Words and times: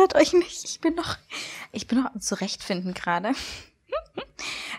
Wundert 0.00 0.18
euch 0.18 0.32
nicht, 0.32 0.64
ich 0.64 0.80
bin 0.80 0.94
noch, 0.94 1.18
ich 1.72 1.86
bin 1.86 1.98
noch 1.98 2.14
am 2.14 2.22
Zurechtfinden 2.22 2.94
gerade. 2.94 3.32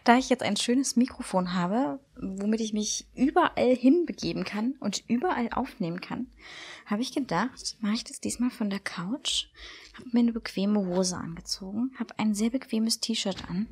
Da 0.04 0.18
ich 0.18 0.30
jetzt 0.30 0.42
ein 0.42 0.58
schönes 0.58 0.96
Mikrofon 0.96 1.54
habe, 1.54 2.00
womit 2.16 2.60
ich 2.60 2.74
mich 2.74 3.06
überall 3.14 3.76
hinbegeben 3.76 4.46
kann 4.46 4.74
und 4.80 5.04
überall 5.08 5.50
aufnehmen 5.54 6.02
kann, 6.02 6.26
habe 6.88 7.04
ich 7.04 7.14
gedacht, 7.14 7.78
mache 7.82 7.94
ich 7.94 8.04
das 8.04 8.20
diesmal 8.20 8.50
von 8.50 8.72
der 8.72 8.80
Couch, 8.80 9.46
habe 9.96 10.10
mir 10.12 10.22
eine 10.22 10.34
bequeme 10.34 10.80
Hose 10.80 11.18
angezogen, 11.18 11.92
habe 12.00 12.18
ein 12.18 12.34
sehr 12.34 12.50
bequemes 12.50 13.00
T-Shirt 13.00 13.48
an 13.48 13.68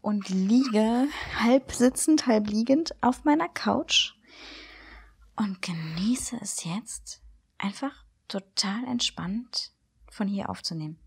und 0.00 0.30
liege 0.30 1.08
halb 1.40 1.72
sitzend, 1.72 2.26
halb 2.26 2.48
liegend 2.48 2.94
auf 3.02 3.24
meiner 3.24 3.50
Couch 3.50 4.14
und 5.36 5.60
genieße 5.60 6.38
es 6.40 6.64
jetzt 6.64 7.20
einfach 7.58 8.06
total 8.28 8.84
entspannt 8.84 9.73
von 10.14 10.28
hier 10.28 10.48
aufzunehmen. 10.48 10.98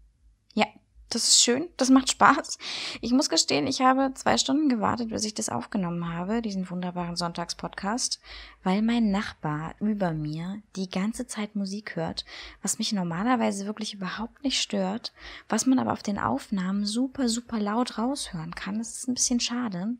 Ja, 0.54 0.66
das 1.10 1.30
ist 1.30 1.42
schön, 1.42 1.70
das 1.78 1.90
macht 1.90 2.12
Spaß. 2.12 2.58
Ich 3.00 3.14
muss 3.14 3.30
gestehen, 3.30 3.66
ich 3.66 3.80
habe 3.80 4.14
zwei 4.14 4.38
Stunden 4.38 4.68
gewartet, 4.68 5.10
bis 5.10 5.24
ich 5.24 5.34
das 5.34 5.48
aufgenommen 5.48 6.14
habe, 6.14 6.42
diesen 6.42 6.70
wunderbaren 6.70 7.16
Sonntagspodcast, 7.16 8.20
weil 8.64 8.82
mein 8.82 9.10
Nachbar 9.10 9.74
über 9.80 10.12
mir 10.12 10.62
die 10.76 10.90
ganze 10.90 11.26
Zeit 11.26 11.56
Musik 11.56 11.96
hört, 11.96 12.26
was 12.62 12.78
mich 12.78 12.92
normalerweise 12.92 13.66
wirklich 13.66 13.94
überhaupt 13.94 14.44
nicht 14.44 14.62
stört, 14.62 15.14
was 15.48 15.66
man 15.66 15.80
aber 15.80 15.94
auf 15.94 16.04
den 16.04 16.20
Aufnahmen 16.20 16.86
super, 16.86 17.30
super 17.30 17.60
laut 17.60 17.98
raushören 17.98 18.54
kann. 18.54 18.78
Das 18.78 18.98
ist 18.98 19.08
ein 19.08 19.14
bisschen 19.14 19.40
schade. 19.40 19.96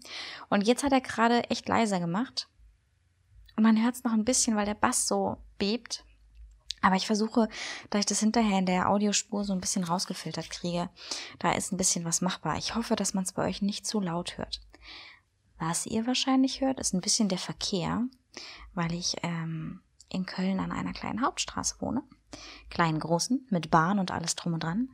Und 0.50 0.68
jetzt 0.68 0.84
hat 0.84 0.92
er 0.92 1.02
gerade 1.02 1.50
echt 1.50 1.70
leiser 1.70 2.02
gemacht. 2.02 2.50
Und 3.56 3.64
man 3.64 3.82
hört 3.82 3.96
es 3.96 4.04
noch 4.04 4.14
ein 4.14 4.26
bisschen, 4.26 4.58
weil 4.58 4.66
der 4.66 4.76
Bass 4.76 5.08
so 5.08 5.38
bebt. 5.58 6.04
Aber 6.82 6.96
ich 6.96 7.08
versuche, 7.08 7.50
da 7.90 8.00
ich 8.00 8.06
das 8.06 8.20
hinterher 8.20 8.60
in 8.60 8.66
der 8.66 8.90
Audiospur 8.90 9.44
so 9.44 9.54
ein 9.54 9.62
bisschen 9.62 9.84
rausgefiltert 9.84 10.50
kriege, 10.50 10.90
da 11.40 11.54
ist 11.54 11.72
ein 11.72 11.78
bisschen 11.78 12.06
was 12.06 12.22
machbar. 12.22 12.58
Ich 12.58 12.76
hoffe, 12.76 12.96
dass 12.96 13.14
man 13.14 13.24
es 13.24 13.34
bei 13.34 13.48
euch 13.48 13.62
nicht 13.62 13.86
zu 13.86 14.00
laut 14.00 14.38
hört. 14.38 14.62
Was 15.60 15.88
ihr 15.88 16.06
wahrscheinlich 16.06 16.62
hört, 16.62 16.80
ist 16.80 16.94
ein 16.94 17.02
bisschen 17.02 17.30
der 17.30 17.40
Verkehr, 17.40 18.04
weil 18.76 18.94
ich 18.94 19.16
ähm, 19.24 19.82
in 20.10 20.26
Köln 20.26 20.60
an 20.60 20.72
einer 20.72 20.94
kleinen 20.94 21.22
Hauptstraße 21.22 21.76
wohne. 21.80 22.04
Kleinen, 22.70 23.00
großen, 23.00 23.48
mit 23.50 23.72
Bahn 23.72 24.00
und 24.00 24.12
alles 24.12 24.36
drum 24.36 24.54
und 24.54 24.64
dran. 24.64 24.90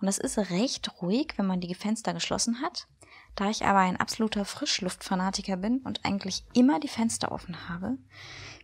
Und 0.00 0.08
es 0.08 0.18
ist 0.18 0.36
recht 0.36 1.00
ruhig, 1.00 1.34
wenn 1.36 1.46
man 1.46 1.60
die 1.60 1.74
Fenster 1.74 2.12
geschlossen 2.12 2.60
hat. 2.60 2.88
Da 3.34 3.48
ich 3.48 3.64
aber 3.64 3.78
ein 3.78 3.96
absoluter 3.96 4.44
Frischluftfanatiker 4.44 5.56
bin 5.56 5.78
und 5.78 6.04
eigentlich 6.04 6.44
immer 6.52 6.80
die 6.80 6.88
Fenster 6.88 7.32
offen 7.32 7.68
habe, 7.68 7.96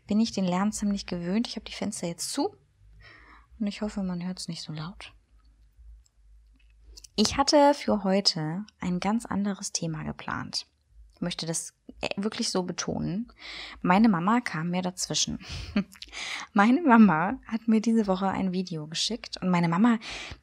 bin 0.09 0.19
ich 0.19 0.33
den 0.33 0.45
Lärm 0.45 0.73
ziemlich 0.73 1.07
gewöhnt. 1.07 1.47
Ich 1.47 1.55
habe 1.55 1.65
die 1.65 1.75
Fenster 1.75 2.09
jetzt 2.09 2.33
zu 2.33 2.57
und 3.61 3.67
ich 3.69 3.83
hoffe, 3.83 4.03
man 4.03 4.27
hört 4.27 4.41
es 4.41 4.49
nicht 4.49 4.63
so 4.63 4.73
laut. 4.73 5.13
Ich 7.15 7.37
hatte 7.37 7.75
für 7.75 8.03
heute 8.05 8.65
ein 8.81 9.01
ganz 9.01 9.27
anderes 9.27 9.73
Thema 9.73 10.03
geplant. 10.03 10.67
Ich 11.15 11.21
möchte 11.21 11.47
das 11.47 11.75
äh, 12.01 12.09
wirklich 12.17 12.51
so 12.51 12.63
betonen. 12.63 13.33
Meine 13.83 14.09
Mama 14.09 14.41
kam 14.41 14.71
mir 14.71 14.83
dazwischen. 14.83 15.41
Meine 16.53 16.81
Mama 16.81 17.41
hat 17.47 17.67
mir 17.67 17.81
diese 17.81 18.07
Woche 18.07 18.29
ein 18.29 18.53
Video 18.53 18.87
geschickt 18.87 19.37
und 19.43 19.51
meine 19.51 19.69
Mama, 19.69 19.99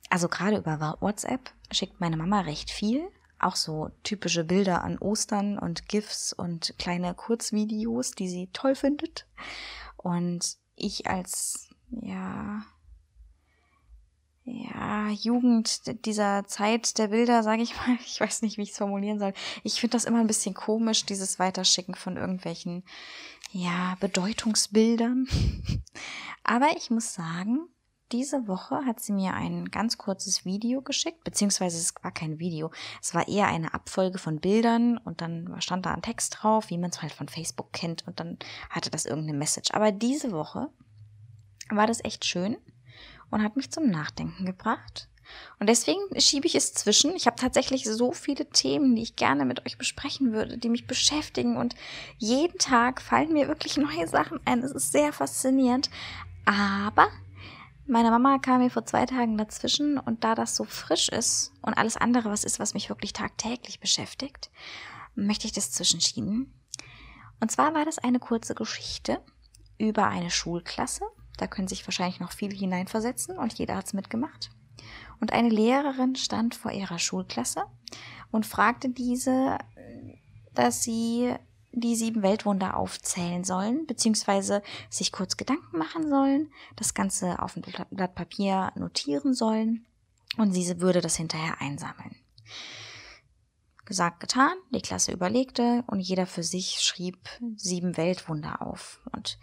also 0.10 0.28
gerade 0.28 0.58
über 0.58 0.98
WhatsApp, 1.00 1.50
schickt 1.72 2.02
meine 2.02 2.18
Mama 2.18 2.42
recht 2.42 2.70
viel. 2.70 3.10
Auch 3.40 3.56
so 3.56 3.92
typische 4.04 4.44
Bilder 4.44 4.84
an 4.84 4.98
Ostern 4.98 5.60
und 5.60 5.88
GIFs 5.88 6.34
und 6.34 6.74
kleine 6.78 7.14
Kurzvideos, 7.14 8.12
die 8.12 8.30
sie 8.30 8.50
toll 8.54 8.76
findet. 8.76 9.28
Und 9.98 10.58
ich 10.76 11.08
als, 11.08 11.70
ja, 11.90 12.64
ja, 14.46 15.10
Jugend 15.10 16.06
dieser 16.06 16.46
Zeit 16.46 17.00
der 17.00 17.08
Bilder, 17.08 17.42
sage 17.42 17.64
ich 17.64 17.76
mal. 17.76 17.98
Ich 18.06 18.22
weiß 18.22 18.44
nicht, 18.44 18.58
wie 18.58 18.62
ich 18.62 18.72
es 18.72 18.78
formulieren 18.78 19.20
soll. 19.20 19.34
Ich 19.64 19.80
finde 19.80 19.94
das 19.94 20.06
immer 20.06 20.20
ein 20.20 20.28
bisschen 20.28 20.54
komisch, 20.54 21.06
dieses 21.06 21.40
Weiterschicken 21.40 21.96
von 21.96 22.16
irgendwelchen, 22.16 22.84
ja, 23.52 23.98
Bedeutungsbildern. 24.00 25.28
Aber 26.44 26.78
ich 26.78 26.92
muss 26.92 27.14
sagen, 27.14 27.68
diese 28.16 28.48
Woche 28.48 28.86
hat 28.86 29.02
sie 29.02 29.12
mir 29.12 29.34
ein 29.34 29.66
ganz 29.66 29.98
kurzes 29.98 30.46
Video 30.46 30.82
geschickt, 30.82 31.26
beziehungsweise 31.26 31.78
es 31.78 31.94
war 32.02 32.14
kein 32.14 32.40
Video, 32.40 32.72
es 33.02 33.14
war 33.14 33.28
eher 33.28 33.48
eine 33.48 33.74
Abfolge 33.74 34.20
von 34.20 34.40
Bildern 34.40 34.98
und 34.98 35.20
dann 35.20 35.54
stand 35.60 35.86
da 35.86 35.94
ein 35.94 36.02
Text 36.02 36.38
drauf, 36.40 36.70
wie 36.70 36.78
man 36.78 36.92
es 36.92 37.02
halt 37.02 37.12
von 37.12 37.28
Facebook 37.28 37.74
kennt 37.74 38.08
und 38.08 38.22
dann 38.22 38.38
hatte 38.70 38.90
das 38.90 39.06
irgendeine 39.06 39.38
Message. 39.38 39.72
Aber 39.72 39.92
diese 39.92 40.32
Woche 40.32 40.70
war 41.70 41.88
das 41.88 42.04
echt 42.06 42.24
schön 42.24 42.56
und 43.32 43.44
hat 43.44 43.58
mich 43.58 43.70
zum 43.70 43.90
Nachdenken 43.90 44.46
gebracht. 44.46 45.10
Und 45.60 45.68
deswegen 45.68 46.00
schiebe 46.22 46.48
ich 46.48 46.56
es 46.56 46.74
zwischen. 46.74 47.16
Ich 47.16 47.26
habe 47.26 47.36
tatsächlich 47.36 47.84
so 47.84 48.14
viele 48.14 48.48
Themen, 48.50 48.96
die 48.96 49.02
ich 49.02 49.18
gerne 49.18 49.44
mit 49.44 49.66
euch 49.66 49.78
besprechen 49.78 50.32
würde, 50.32 50.58
die 50.58 50.70
mich 50.70 50.88
beschäftigen. 50.88 51.58
Und 51.58 51.76
jeden 52.18 52.60
Tag 52.60 53.02
fallen 53.02 53.34
mir 53.34 53.50
wirklich 53.50 53.76
neue 53.76 54.08
Sachen 54.08 54.40
ein. 54.46 54.64
Es 54.64 54.72
ist 54.72 54.92
sehr 54.92 55.12
faszinierend. 55.12 55.90
Aber 56.46 57.08
meine 57.88 58.10
Mama 58.10 58.40
kam 58.40 58.62
mir 58.62 58.70
vor 58.70 58.86
zwei 58.86 59.06
Tagen 59.06 59.38
dazwischen 59.38 59.98
und 60.00 60.24
da 60.24 60.36
das 60.36 60.56
so 60.56 60.64
frisch 60.64 61.10
ist 61.10 61.54
und 61.62 61.76
alles 61.76 61.98
andere 61.98 62.30
was 62.30 62.44
ist, 62.44 62.60
was 62.60 62.74
mich 62.74 62.90
wirklich 62.90 63.14
tagtäglich 63.14 63.80
beschäftigt, 63.80 64.50
möchte 65.14 65.48
ich 65.48 65.54
das 65.54 65.72
zwischenschieben. 65.72 66.54
Und 67.40 67.52
zwar 67.52 67.74
war 67.74 67.86
das 67.86 68.00
eine 68.00 68.20
kurze 68.20 68.56
Geschichte 68.56 69.22
über 69.78 70.08
eine 70.08 70.32
Schulklasse, 70.32 71.06
da 71.38 71.48
können 71.48 71.68
sich 71.68 71.86
wahrscheinlich 71.86 72.20
noch 72.20 72.32
viele 72.32 72.56
hineinversetzen 72.56 73.38
und 73.38 73.54
jeder 73.54 73.76
hat's 73.76 73.94
mitgemacht. 73.94 74.52
Und 75.20 75.34
eine 75.34 75.50
Lehrerin 75.50 76.16
stand 76.16 76.56
vor 76.56 76.72
ihrer 76.72 77.00
Schulklasse 77.00 77.66
und 78.32 78.46
fragte 78.46 78.90
diese, 78.90 79.58
dass 80.54 80.84
sie 80.84 81.34
die 81.82 81.96
sieben 81.96 82.24
Weltwunder 82.24 82.78
aufzählen 82.78 83.44
sollen, 83.44 83.86
beziehungsweise 83.86 84.62
sich 84.90 85.12
kurz 85.12 85.38
Gedanken 85.38 85.78
machen 85.78 86.10
sollen, 86.10 86.52
das 86.76 86.94
Ganze 86.94 87.42
auf 87.42 87.56
ein 87.56 87.64
Blatt 87.92 88.16
Papier 88.16 88.72
notieren 88.76 89.34
sollen 89.34 89.86
und 90.38 90.54
sie 90.54 90.82
würde 90.82 91.02
das 91.02 91.16
hinterher 91.16 91.62
einsammeln. 91.62 92.16
Gesagt, 93.86 94.20
getan, 94.20 94.54
die 94.72 94.82
Klasse 94.82 95.12
überlegte 95.12 95.84
und 95.86 96.00
jeder 96.00 96.26
für 96.26 96.42
sich 96.42 96.82
schrieb 96.82 97.18
sieben 97.56 97.98
Weltwunder 97.98 98.64
auf. 98.64 99.00
Und 99.12 99.38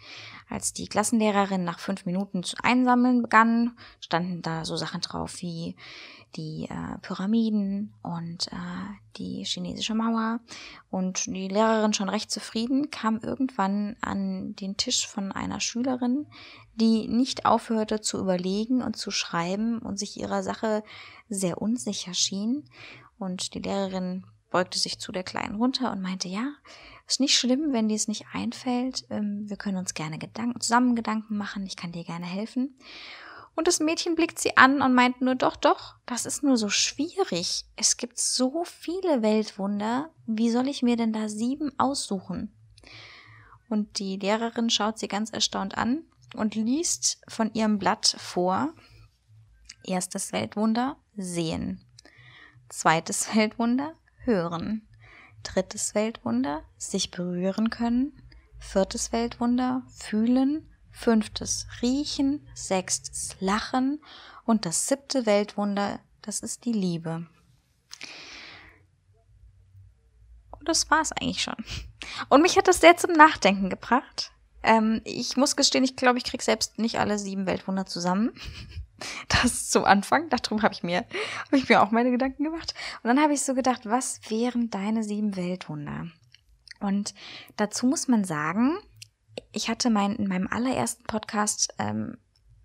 als 0.49 0.73
die 0.73 0.87
Klassenlehrerin 0.87 1.63
nach 1.63 1.79
fünf 1.79 2.05
Minuten 2.05 2.43
zu 2.43 2.57
einsammeln 2.61 3.21
begann, 3.21 3.77
standen 4.01 4.41
da 4.41 4.65
so 4.65 4.75
Sachen 4.75 4.99
drauf 4.99 5.41
wie 5.41 5.77
die 6.35 6.67
äh, 6.69 6.97
Pyramiden 7.01 7.93
und 8.01 8.47
äh, 8.47 8.55
die 9.17 9.45
chinesische 9.45 9.95
Mauer. 9.95 10.39
Und 10.89 11.25
die 11.25 11.47
Lehrerin 11.47 11.93
schon 11.93 12.09
recht 12.09 12.29
zufrieden 12.29 12.91
kam 12.91 13.19
irgendwann 13.19 13.95
an 14.01 14.55
den 14.55 14.75
Tisch 14.77 15.07
von 15.07 15.31
einer 15.31 15.59
Schülerin, 15.59 16.27
die 16.75 17.07
nicht 17.07 17.45
aufhörte 17.45 18.01
zu 18.01 18.19
überlegen 18.19 18.81
und 18.81 18.97
zu 18.97 19.11
schreiben 19.11 19.79
und 19.79 19.97
sich 19.99 20.19
ihrer 20.19 20.43
Sache 20.43 20.83
sehr 21.29 21.61
unsicher 21.61 22.13
schien. 22.13 22.65
Und 23.19 23.53
die 23.53 23.59
Lehrerin 23.59 24.25
beugte 24.53 24.79
sich 24.79 24.99
zu 24.99 25.11
der 25.11 25.23
Kleinen 25.23 25.55
runter 25.55 25.91
und 25.91 26.01
meinte, 26.01 26.29
ja, 26.29 26.53
ist 27.07 27.19
nicht 27.19 27.37
schlimm, 27.37 27.73
wenn 27.73 27.89
dir 27.89 27.95
es 27.95 28.07
nicht 28.07 28.27
einfällt. 28.31 29.05
Ähm, 29.09 29.49
wir 29.49 29.57
können 29.57 29.77
uns 29.77 29.93
gerne 29.93 30.17
Gedanken, 30.19 30.61
zusammen 30.61 30.95
Gedanken 30.95 31.35
machen. 31.35 31.65
Ich 31.65 31.75
kann 31.75 31.91
dir 31.91 32.05
gerne 32.05 32.25
helfen. 32.25 32.77
Und 33.55 33.67
das 33.67 33.79
Mädchen 33.79 34.15
blickt 34.15 34.39
sie 34.39 34.55
an 34.55 34.81
und 34.81 34.93
meint 34.93 35.21
nur, 35.21 35.35
doch, 35.35 35.55
doch, 35.55 35.95
das 36.05 36.25
ist 36.25 36.43
nur 36.43 36.55
so 36.55 36.69
schwierig. 36.69 37.65
Es 37.75 37.97
gibt 37.97 38.19
so 38.19 38.63
viele 38.63 39.21
Weltwunder. 39.21 40.11
Wie 40.25 40.49
soll 40.49 40.67
ich 40.67 40.81
mir 40.81 40.95
denn 40.95 41.13
da 41.13 41.27
sieben 41.29 41.71
aussuchen? 41.77 42.53
Und 43.69 43.97
die 43.99 44.17
Lehrerin 44.17 44.69
schaut 44.69 44.99
sie 44.99 45.07
ganz 45.07 45.31
erstaunt 45.31 45.77
an 45.77 46.03
und 46.35 46.55
liest 46.55 47.21
von 47.27 47.51
ihrem 47.53 47.79
Blatt 47.79 48.15
vor. 48.19 48.73
Erstes 49.83 50.31
Weltwunder, 50.31 50.97
sehen. 51.15 51.81
Zweites 52.69 53.35
Weltwunder, 53.35 53.93
hören. 54.25 54.87
Drittes 55.43 55.95
Weltwunder, 55.95 56.63
sich 56.77 57.11
berühren 57.11 57.69
können. 57.69 58.13
Viertes 58.59 59.11
Weltwunder, 59.11 59.83
fühlen. 59.95 60.69
Fünftes, 60.91 61.67
riechen. 61.81 62.47
Sechstes, 62.53 63.35
lachen. 63.39 64.01
Und 64.45 64.65
das 64.65 64.87
siebte 64.87 65.25
Weltwunder, 65.25 65.99
das 66.21 66.39
ist 66.39 66.65
die 66.65 66.73
Liebe. 66.73 67.27
Und 70.51 70.69
das 70.69 70.89
war's 70.89 71.11
eigentlich 71.11 71.41
schon. 71.41 71.55
Und 72.29 72.41
mich 72.41 72.57
hat 72.57 72.67
das 72.67 72.79
sehr 72.79 72.95
zum 72.95 73.11
Nachdenken 73.13 73.69
gebracht. 73.69 74.31
Ähm, 74.63 75.01
ich 75.03 75.35
muss 75.35 75.57
gestehen, 75.57 75.83
ich 75.83 75.97
glaube, 75.97 76.17
ich 76.17 76.23
krieg 76.23 76.41
selbst 76.41 76.79
nicht 76.79 76.99
alle 76.99 77.19
sieben 77.19 77.45
Weltwunder 77.45 77.85
zusammen. 77.85 78.31
Das 79.29 79.69
zum 79.69 79.85
Anfang. 79.85 80.29
Darum 80.29 80.61
habe 80.61 80.73
ich 80.73 80.83
mir, 80.83 81.05
habe 81.47 81.57
ich 81.57 81.69
mir 81.69 81.81
auch 81.81 81.91
meine 81.91 82.11
Gedanken 82.11 82.43
gemacht. 82.43 82.73
Und 83.01 83.07
dann 83.07 83.21
habe 83.21 83.33
ich 83.33 83.41
so 83.41 83.53
gedacht, 83.53 83.85
was 83.85 84.19
wären 84.29 84.69
deine 84.69 85.03
sieben 85.03 85.35
Weltwunder? 85.35 86.07
Und 86.79 87.13
dazu 87.55 87.85
muss 87.85 88.07
man 88.07 88.23
sagen, 88.23 88.77
ich 89.51 89.69
hatte 89.69 89.89
mein, 89.89 90.15
in 90.15 90.27
meinem 90.27 90.47
allerersten 90.47 91.03
Podcast 91.05 91.73
ähm, 91.79 92.17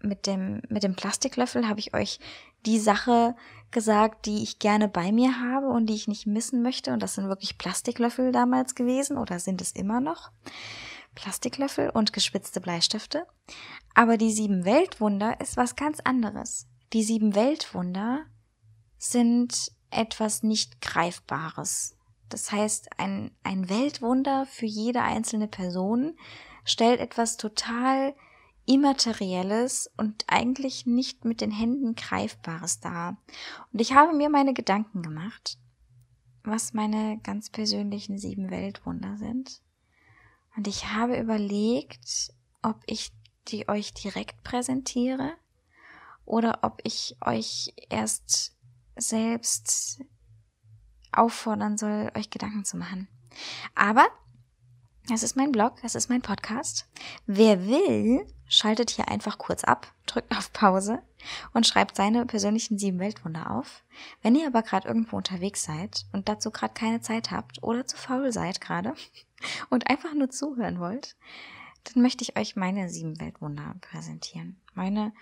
mit 0.03 0.27
dem, 0.27 0.63
mit 0.69 0.83
dem 0.83 0.95
Plastiklöffel 0.95 1.69
habe 1.69 1.81
ich 1.81 1.95
euch 1.95 2.21
die 2.67 2.79
Sache 2.79 3.35
gesagt, 3.71 4.27
die 4.27 4.43
ich 4.43 4.59
gerne 4.59 4.89
bei 4.89 5.13
mir 5.13 5.41
habe 5.41 5.69
und 5.69 5.87
die 5.87 5.95
ich 5.95 6.09
nicht 6.09 6.27
missen 6.27 6.63
möchte. 6.63 6.93
Und 6.93 7.03
das 7.03 7.15
sind 7.15 7.29
wirklich 7.29 7.59
Plastiklöffel 7.59 8.33
damals 8.33 8.75
gewesen 8.75 9.19
oder 9.19 9.39
sind 9.39 9.61
es 9.61 9.73
immer 9.73 10.01
noch. 10.01 10.31
Plastiklöffel 11.19 11.91
und 11.91 12.13
gespitzte 12.13 12.61
Bleistifte. 12.61 13.27
Aber 13.93 14.17
die 14.17 14.31
sieben 14.31 14.65
Weltwunder 14.65 15.41
ist 15.41 15.57
was 15.57 15.75
ganz 15.75 15.99
anderes. 15.99 16.69
Die 16.93 17.03
sieben 17.03 17.35
Weltwunder 17.35 18.25
sind 18.99 19.73
etwas 19.91 20.45
nicht 20.45 20.81
Greifbares. 20.81 21.97
Das 22.29 22.53
heißt, 22.53 22.91
ein, 22.99 23.33
ein 23.43 23.69
Weltwunder 23.69 24.47
für 24.47 24.67
jede 24.67 25.03
einzelne 25.03 25.49
Person 25.49 26.17
stellt 26.65 27.01
etwas 27.01 27.37
total 27.37 28.15
Immaterielles 28.67 29.91
und 29.97 30.25
eigentlich 30.29 30.87
nicht 30.87 31.25
mit 31.25 31.41
den 31.41 31.51
Händen 31.51 31.97
Greifbares 31.97 32.79
dar. 32.79 33.17
Und 33.73 33.81
ich 33.81 33.95
habe 33.95 34.15
mir 34.15 34.29
meine 34.29 34.55
Gedanken 34.55 35.03
gemacht, 35.03 35.59
was 36.45 36.75
meine 36.75 37.19
ganz 37.25 37.51
persönlichen 37.51 38.19
sieben 38.19 38.51
Weltwunder 38.51 39.17
sind. 39.17 39.63
Und 40.59 40.67
ich 40.67 40.89
habe 40.89 41.17
überlegt, 41.17 42.33
ob 42.63 42.83
ich 42.87 43.13
die 43.47 43.69
euch 43.69 43.95
direkt 43.95 44.43
präsentiere 44.43 45.35
oder 46.25 46.59
ob 46.63 46.81
ich 46.83 47.17
euch 47.25 47.73
erst 47.91 48.57
selbst 48.97 50.01
auffordern 51.13 51.79
soll, 51.79 52.11
euch 52.17 52.31
Gedanken 52.31 52.65
zu 52.65 52.77
machen. 52.77 53.07
Aber 53.77 54.09
das 55.09 55.23
ist 55.23 55.37
mein 55.37 55.53
Blog, 55.53 55.81
das 55.83 55.95
ist 55.95 56.11
mein 56.11 56.23
Podcast. 56.23 56.89
Wer 57.29 57.65
will, 57.69 58.27
schaltet 58.49 58.91
hier 58.91 59.07
einfach 59.07 59.39
kurz 59.39 59.63
ab, 59.63 59.87
drückt 60.07 60.37
auf 60.37 60.53
Pause 60.53 61.01
und 61.53 61.69
schreibt 61.69 61.95
seine 61.95 62.27
persönlichen 62.27 62.79
sieben 62.79 62.99
Weltwunder 62.99 63.53
auf. 63.53 63.85
Wenn 64.23 64.35
ihr 64.35 64.49
aber 64.49 64.63
gerade 64.63 64.89
irgendwo 64.89 65.19
unterwegs 65.19 65.63
seid 65.63 66.07
und 66.13 66.29
dazu 66.29 66.51
gerade 66.51 66.75
keine 66.75 67.01
Zeit 67.01 67.31
habt 67.31 67.63
oder 67.63 67.87
zu 67.87 67.97
faul 67.97 68.33
seid 68.33 68.61
gerade 68.61 68.95
und 69.71 69.91
einfach 69.91 70.15
nur 70.15 70.31
zuhören 70.31 70.81
wollt, 70.81 71.17
dann 71.85 72.03
möchte 72.03 72.23
ich 72.23 72.37
euch 72.37 72.57
meine 72.57 72.89
sieben 72.89 73.21
Weltwunder 73.21 73.77
präsentieren. 73.81 74.61
Meine 74.75 75.13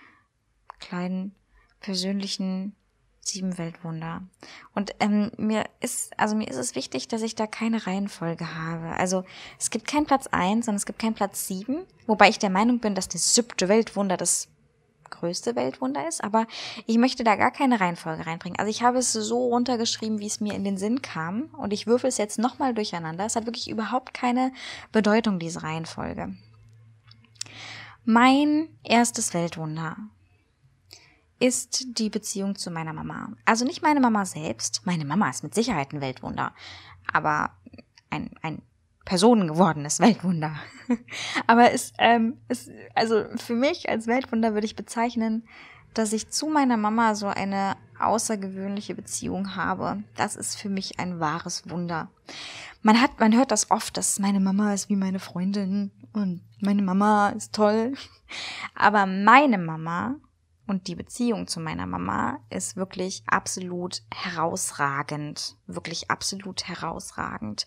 kleinen 0.79 1.35
persönlichen 1.79 2.75
sieben 3.21 3.57
Weltwunder. 3.57 4.23
Und 4.73 4.95
ähm, 4.99 5.31
mir 5.37 5.65
ist, 5.81 6.17
also 6.17 6.35
mir 6.35 6.47
ist 6.47 6.57
es 6.57 6.75
wichtig, 6.75 7.07
dass 7.07 7.21
ich 7.21 7.35
da 7.35 7.45
keine 7.45 7.85
Reihenfolge 7.85 8.55
habe. 8.55 8.95
Also 8.97 9.25
es 9.59 9.69
gibt 9.69 9.87
keinen 9.87 10.05
Platz 10.05 10.27
eins 10.27 10.67
und 10.67 10.75
es 10.75 10.85
gibt 10.85 10.99
keinen 10.99 11.13
Platz 11.13 11.47
sieben, 11.47 11.85
wobei 12.05 12.29
ich 12.29 12.39
der 12.39 12.49
Meinung 12.49 12.79
bin, 12.79 12.95
dass 12.95 13.09
das 13.09 13.35
siebte 13.35 13.67
Weltwunder 13.67 14.17
das 14.17 14.47
größte 15.09 15.55
Weltwunder 15.55 16.07
ist, 16.07 16.23
aber 16.23 16.47
ich 16.85 16.97
möchte 16.97 17.23
da 17.23 17.35
gar 17.35 17.51
keine 17.51 17.79
Reihenfolge 17.79 18.25
reinbringen. 18.25 18.59
Also 18.59 18.69
ich 18.69 18.81
habe 18.83 18.99
es 18.99 19.13
so 19.13 19.47
runtergeschrieben, 19.47 20.19
wie 20.19 20.27
es 20.27 20.39
mir 20.39 20.53
in 20.53 20.63
den 20.63 20.77
Sinn 20.77 21.01
kam 21.01 21.49
und 21.57 21.73
ich 21.73 21.87
würfel 21.87 22.07
es 22.07 22.17
jetzt 22.17 22.39
nochmal 22.39 22.73
durcheinander. 22.73 23.25
Es 23.25 23.35
hat 23.35 23.45
wirklich 23.45 23.69
überhaupt 23.69 24.13
keine 24.13 24.51
Bedeutung, 24.91 25.39
diese 25.39 25.63
Reihenfolge. 25.63 26.35
Mein 28.05 28.69
erstes 28.83 29.33
Weltwunder 29.33 29.97
ist 31.39 31.99
die 31.99 32.09
Beziehung 32.09 32.55
zu 32.55 32.71
meiner 32.71 32.93
Mama. 32.93 33.33
Also 33.45 33.65
nicht 33.65 33.81
meine 33.81 33.99
Mama 33.99 34.25
selbst. 34.25 34.85
Meine 34.85 35.05
Mama 35.05 35.29
ist 35.29 35.43
mit 35.43 35.53
Sicherheit 35.53 35.93
ein 35.93 36.01
Weltwunder. 36.01 36.53
Aber 37.11 37.51
ein, 38.09 38.31
ein 38.41 38.61
personengewordenes 39.07 39.99
Weltwunder. 40.01 40.55
aber 41.47 41.71
es 41.71 41.93
ähm, 41.97 42.37
ist, 42.49 42.69
also 42.93 43.23
für 43.37 43.55
mich 43.55 43.89
als 43.89 44.05
Weltwunder 44.05 44.53
würde 44.53 44.65
ich 44.65 44.75
bezeichnen, 44.75 45.47
dass 45.93 46.13
ich 46.13 46.29
zu 46.29 46.47
meiner 46.47 46.77
Mama 46.77 47.15
so 47.15 47.27
eine 47.27 47.75
außergewöhnliche 47.99 48.93
Beziehung 48.93 49.55
habe. 49.55 50.03
Das 50.15 50.35
ist 50.35 50.59
für 50.59 50.69
mich 50.69 50.99
ein 50.99 51.19
wahres 51.19 51.69
Wunder. 51.69 52.11
Man 52.83 53.01
hat, 53.01 53.19
man 53.19 53.35
hört 53.35 53.51
das 53.51 53.71
oft, 53.71 53.97
dass 53.97 54.19
meine 54.19 54.39
Mama 54.39 54.73
ist 54.73 54.89
wie 54.89 54.95
meine 54.95 55.19
Freundin 55.19 55.91
und 56.13 56.41
meine 56.59 56.81
Mama 56.81 57.29
ist 57.29 57.55
toll. 57.55 57.93
Aber 58.75 59.05
meine 59.05 59.57
Mama 59.57 60.15
und 60.67 60.87
die 60.87 60.95
Beziehung 60.95 61.47
zu 61.47 61.59
meiner 61.61 61.87
Mama 61.87 62.39
ist 62.49 62.75
wirklich 62.75 63.23
absolut 63.25 64.03
herausragend. 64.13 65.55
Wirklich 65.65 66.11
absolut 66.11 66.67
herausragend. 66.67 67.65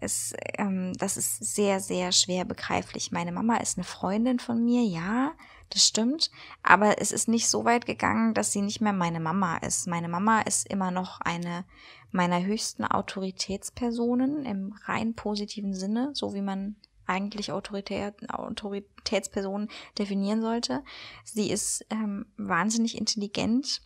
Es, 0.00 0.34
ähm, 0.56 0.92
das 0.98 1.16
ist 1.16 1.54
sehr, 1.54 1.80
sehr 1.80 2.12
schwer 2.12 2.44
begreiflich. 2.44 3.12
Meine 3.12 3.32
Mama 3.32 3.56
ist 3.56 3.78
eine 3.78 3.84
Freundin 3.84 4.38
von 4.38 4.64
mir, 4.64 4.82
ja, 4.82 5.32
das 5.70 5.86
stimmt. 5.86 6.30
Aber 6.62 7.00
es 7.00 7.12
ist 7.12 7.28
nicht 7.28 7.48
so 7.48 7.64
weit 7.64 7.86
gegangen, 7.86 8.34
dass 8.34 8.52
sie 8.52 8.62
nicht 8.62 8.80
mehr 8.80 8.92
meine 8.92 9.20
Mama 9.20 9.58
ist. 9.58 9.86
Meine 9.86 10.08
Mama 10.08 10.40
ist 10.42 10.66
immer 10.68 10.90
noch 10.90 11.20
eine 11.20 11.64
meiner 12.10 12.42
höchsten 12.42 12.84
Autoritätspersonen 12.84 14.44
im 14.46 14.74
rein 14.84 15.14
positiven 15.14 15.74
Sinne, 15.74 16.10
so 16.14 16.32
wie 16.34 16.40
man 16.40 16.76
eigentlich 17.06 17.52
Autorität, 17.52 18.14
Autoritätsperson 18.30 19.68
definieren 19.98 20.42
sollte. 20.42 20.84
Sie 21.24 21.50
ist 21.50 21.84
ähm, 21.90 22.26
wahnsinnig 22.36 22.96
intelligent. 22.96 23.82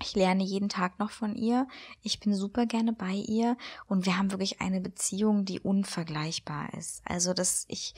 Ich 0.00 0.14
lerne 0.14 0.42
jeden 0.42 0.68
Tag 0.68 0.98
noch 0.98 1.10
von 1.10 1.34
ihr. 1.36 1.66
Ich 2.02 2.18
bin 2.18 2.34
super 2.34 2.66
gerne 2.66 2.92
bei 2.92 3.12
ihr 3.12 3.56
und 3.86 4.06
wir 4.06 4.18
haben 4.18 4.30
wirklich 4.30 4.60
eine 4.60 4.80
Beziehung, 4.80 5.44
die 5.44 5.60
unvergleichbar 5.60 6.72
ist. 6.74 7.02
Also, 7.04 7.34
dass 7.34 7.66
ich, 7.68 7.94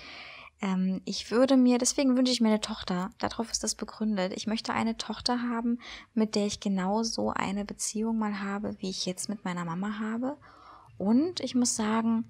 ähm, 0.61 1.01
ich 1.05 1.31
würde 1.31 1.57
mir, 1.57 1.79
deswegen 1.79 2.17
wünsche 2.17 2.33
ich 2.33 2.41
mir 2.41 2.49
eine 2.49 2.61
Tochter. 2.61 3.11
Darauf 3.19 3.51
ist 3.51 3.63
das 3.63 3.75
begründet. 3.75 4.33
Ich 4.35 4.47
möchte 4.47 4.75
eine 4.75 4.97
Tochter 4.97 5.41
haben, 5.43 5.79
mit 6.15 6.35
der 6.35 6.47
ich 6.47 6.61
genau 6.61 7.03
so 7.03 7.31
eine 7.31 7.65
Beziehung 7.65 8.19
mal 8.19 8.41
habe, 8.41 8.77
wie 8.81 8.91
ich 8.91 9.07
jetzt 9.07 9.29
mit 9.29 9.45
meiner 9.45 9.65
Mama 9.65 9.99
habe. 9.99 10.37
Und 10.99 11.41
ich 11.41 11.55
muss 11.55 11.77
sagen, 11.77 12.29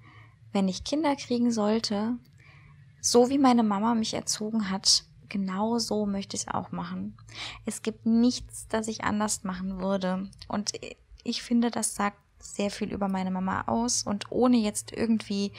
wenn 0.53 0.67
ich 0.67 0.83
Kinder 0.83 1.15
kriegen 1.15 1.51
sollte, 1.51 2.17
so 3.01 3.29
wie 3.29 3.37
meine 3.37 3.63
Mama 3.63 3.93
mich 3.93 4.13
erzogen 4.13 4.69
hat, 4.69 5.03
genau 5.29 5.79
so 5.79 6.05
möchte 6.05 6.35
ich 6.35 6.43
es 6.43 6.47
auch 6.47 6.71
machen. 6.71 7.17
Es 7.65 7.81
gibt 7.81 8.05
nichts, 8.05 8.67
das 8.67 8.87
ich 8.87 9.03
anders 9.03 9.43
machen 9.43 9.79
würde. 9.79 10.29
Und 10.47 10.71
ich 11.23 11.41
finde, 11.41 11.71
das 11.71 11.95
sagt 11.95 12.17
sehr 12.39 12.71
viel 12.71 12.91
über 12.91 13.07
meine 13.07 13.31
Mama 13.31 13.63
aus. 13.67 14.03
Und 14.03 14.31
ohne 14.31 14.57
jetzt 14.57 14.91
irgendwie 14.91 15.51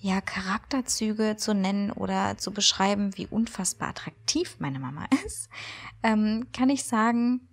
ja, 0.00 0.20
Charakterzüge 0.20 1.36
zu 1.36 1.54
nennen 1.54 1.90
oder 1.90 2.38
zu 2.38 2.52
beschreiben, 2.52 3.16
wie 3.16 3.26
unfassbar 3.26 3.88
attraktiv 3.90 4.56
meine 4.58 4.78
Mama 4.78 5.06
ist, 5.26 5.50
ähm, 6.02 6.48
kann 6.52 6.70
ich 6.70 6.84
sagen, 6.84 7.46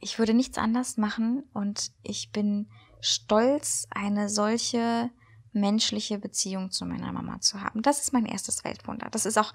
ich 0.00 0.18
würde 0.18 0.34
nichts 0.34 0.58
anders 0.58 0.96
machen 0.96 1.44
und 1.52 1.92
ich 2.02 2.32
bin 2.32 2.68
stolz, 3.00 3.86
eine 3.90 4.28
solche 4.28 5.10
menschliche 5.52 6.18
Beziehung 6.18 6.70
zu 6.70 6.86
meiner 6.86 7.12
Mama 7.12 7.40
zu 7.40 7.60
haben. 7.60 7.82
Das 7.82 8.00
ist 8.00 8.12
mein 8.12 8.26
erstes 8.26 8.64
Weltwunder. 8.64 9.08
Das 9.10 9.26
ist 9.26 9.38
auch, 9.38 9.52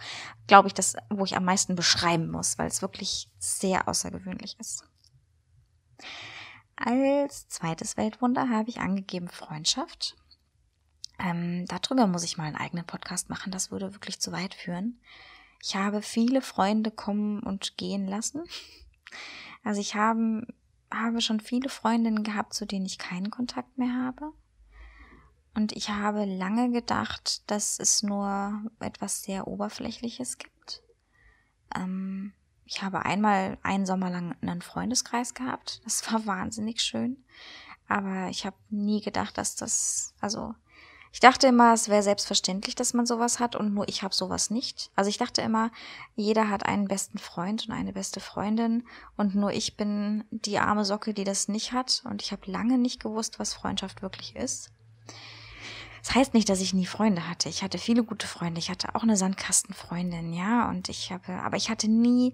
glaube 0.48 0.68
ich, 0.68 0.74
das, 0.74 0.96
wo 1.10 1.26
ich 1.26 1.36
am 1.36 1.46
meisten 1.46 1.76
beschreiben 1.76 2.30
muss, 2.30 2.58
weil 2.58 2.68
es 2.68 2.82
wirklich 2.82 3.30
sehr 3.40 3.88
außergewöhnlich 3.88 4.58
ist. 4.60 4.86
Als 6.76 7.48
zweites 7.48 7.98
Weltwunder 7.98 8.50
habe 8.50 8.70
ich 8.70 8.80
angegeben 8.80 9.30
Freundschaft. 9.30 10.16
Ähm, 11.20 11.66
darüber 11.66 12.06
muss 12.06 12.24
ich 12.24 12.38
mal 12.38 12.46
einen 12.46 12.56
eigenen 12.56 12.86
Podcast 12.86 13.30
machen. 13.30 13.52
Das 13.52 13.72
würde 13.72 13.94
wirklich 13.94 14.20
zu 14.20 14.32
weit 14.32 14.54
führen. 14.54 15.00
Ich 15.64 15.76
habe 15.76 16.04
viele 16.04 16.42
Freunde 16.42 16.92
kommen 16.92 17.42
und 17.42 17.78
gehen 17.78 18.08
lassen. 18.08 18.44
Also 19.64 19.82
ich 19.82 19.96
habe, 19.96 20.46
habe 20.94 21.20
schon 21.20 21.40
viele 21.40 21.70
Freundinnen 21.70 22.24
gehabt, 22.24 22.54
zu 22.54 22.66
denen 22.66 22.86
ich 22.86 23.00
keinen 23.00 23.32
Kontakt 23.32 23.78
mehr 23.78 23.94
habe. 23.94 24.32
Und 25.58 25.72
ich 25.76 25.90
habe 25.90 26.26
lange 26.26 26.70
gedacht, 26.70 27.50
dass 27.50 27.80
es 27.80 28.04
nur 28.04 28.62
etwas 28.80 29.24
sehr 29.24 29.48
Oberflächliches 29.48 30.38
gibt. 30.38 30.84
Ähm, 31.76 32.32
ich 32.66 32.84
habe 32.84 33.06
einmal 33.06 33.58
einen 33.64 33.88
Sommer 33.88 34.12
lang 34.12 34.36
einen 34.44 34.62
Freundeskreis 34.62 35.34
gehabt. 35.34 35.82
Das 35.84 36.12
war 36.12 36.28
wahnsinnig 36.28 36.82
schön. 36.82 37.18
Aber 37.88 38.28
ich 38.30 38.46
habe 38.46 38.56
nie 38.70 39.02
gedacht, 39.02 39.40
dass 39.40 39.56
das, 39.56 40.14
also 40.22 40.54
ich 41.12 41.22
dachte 41.22 41.48
immer, 41.48 41.74
es 41.74 41.90
wäre 41.90 42.04
selbstverständlich, 42.04 42.76
dass 42.76 42.94
man 42.94 43.08
sowas 43.08 43.40
hat 43.40 43.56
und 43.56 43.74
nur 43.74 43.90
ich 43.90 44.04
habe 44.04 44.14
sowas 44.14 44.52
nicht. 44.52 44.92
Also 44.96 45.10
ich 45.10 45.18
dachte 45.18 45.42
immer, 45.42 45.72
jeder 46.16 46.52
hat 46.52 46.68
einen 46.68 46.88
besten 46.88 47.18
Freund 47.18 47.68
und 47.68 47.74
eine 47.74 47.94
beste 47.94 48.20
Freundin 48.20 48.88
und 49.16 49.34
nur 49.34 49.52
ich 49.52 49.76
bin 49.76 50.24
die 50.30 50.60
arme 50.60 50.86
Socke, 50.86 51.16
die 51.16 51.24
das 51.24 51.48
nicht 51.48 51.74
hat. 51.74 52.04
Und 52.06 52.22
ich 52.22 52.32
habe 52.32 52.52
lange 52.52 52.78
nicht 52.78 53.02
gewusst, 53.02 53.40
was 53.40 53.56
Freundschaft 53.56 54.04
wirklich 54.04 54.36
ist. 54.36 54.70
Das 56.08 56.16
heißt 56.16 56.34
nicht, 56.34 56.48
dass 56.48 56.62
ich 56.62 56.74
nie 56.74 56.86
Freunde 56.86 57.28
hatte. 57.28 57.50
Ich 57.50 57.64
hatte 57.64 57.78
viele 57.78 58.02
gute 58.02 58.28
Freunde. 58.28 58.60
Ich 58.60 58.70
hatte 58.70 58.96
auch 58.96 59.04
eine 59.04 59.18
Sandkastenfreundin, 59.18 60.32
ja. 60.32 60.70
Und 60.70 60.88
ich 60.88 61.12
habe, 61.12 61.34
aber 61.34 61.58
ich 61.58 61.70
hatte 61.70 61.90
nie 61.90 62.34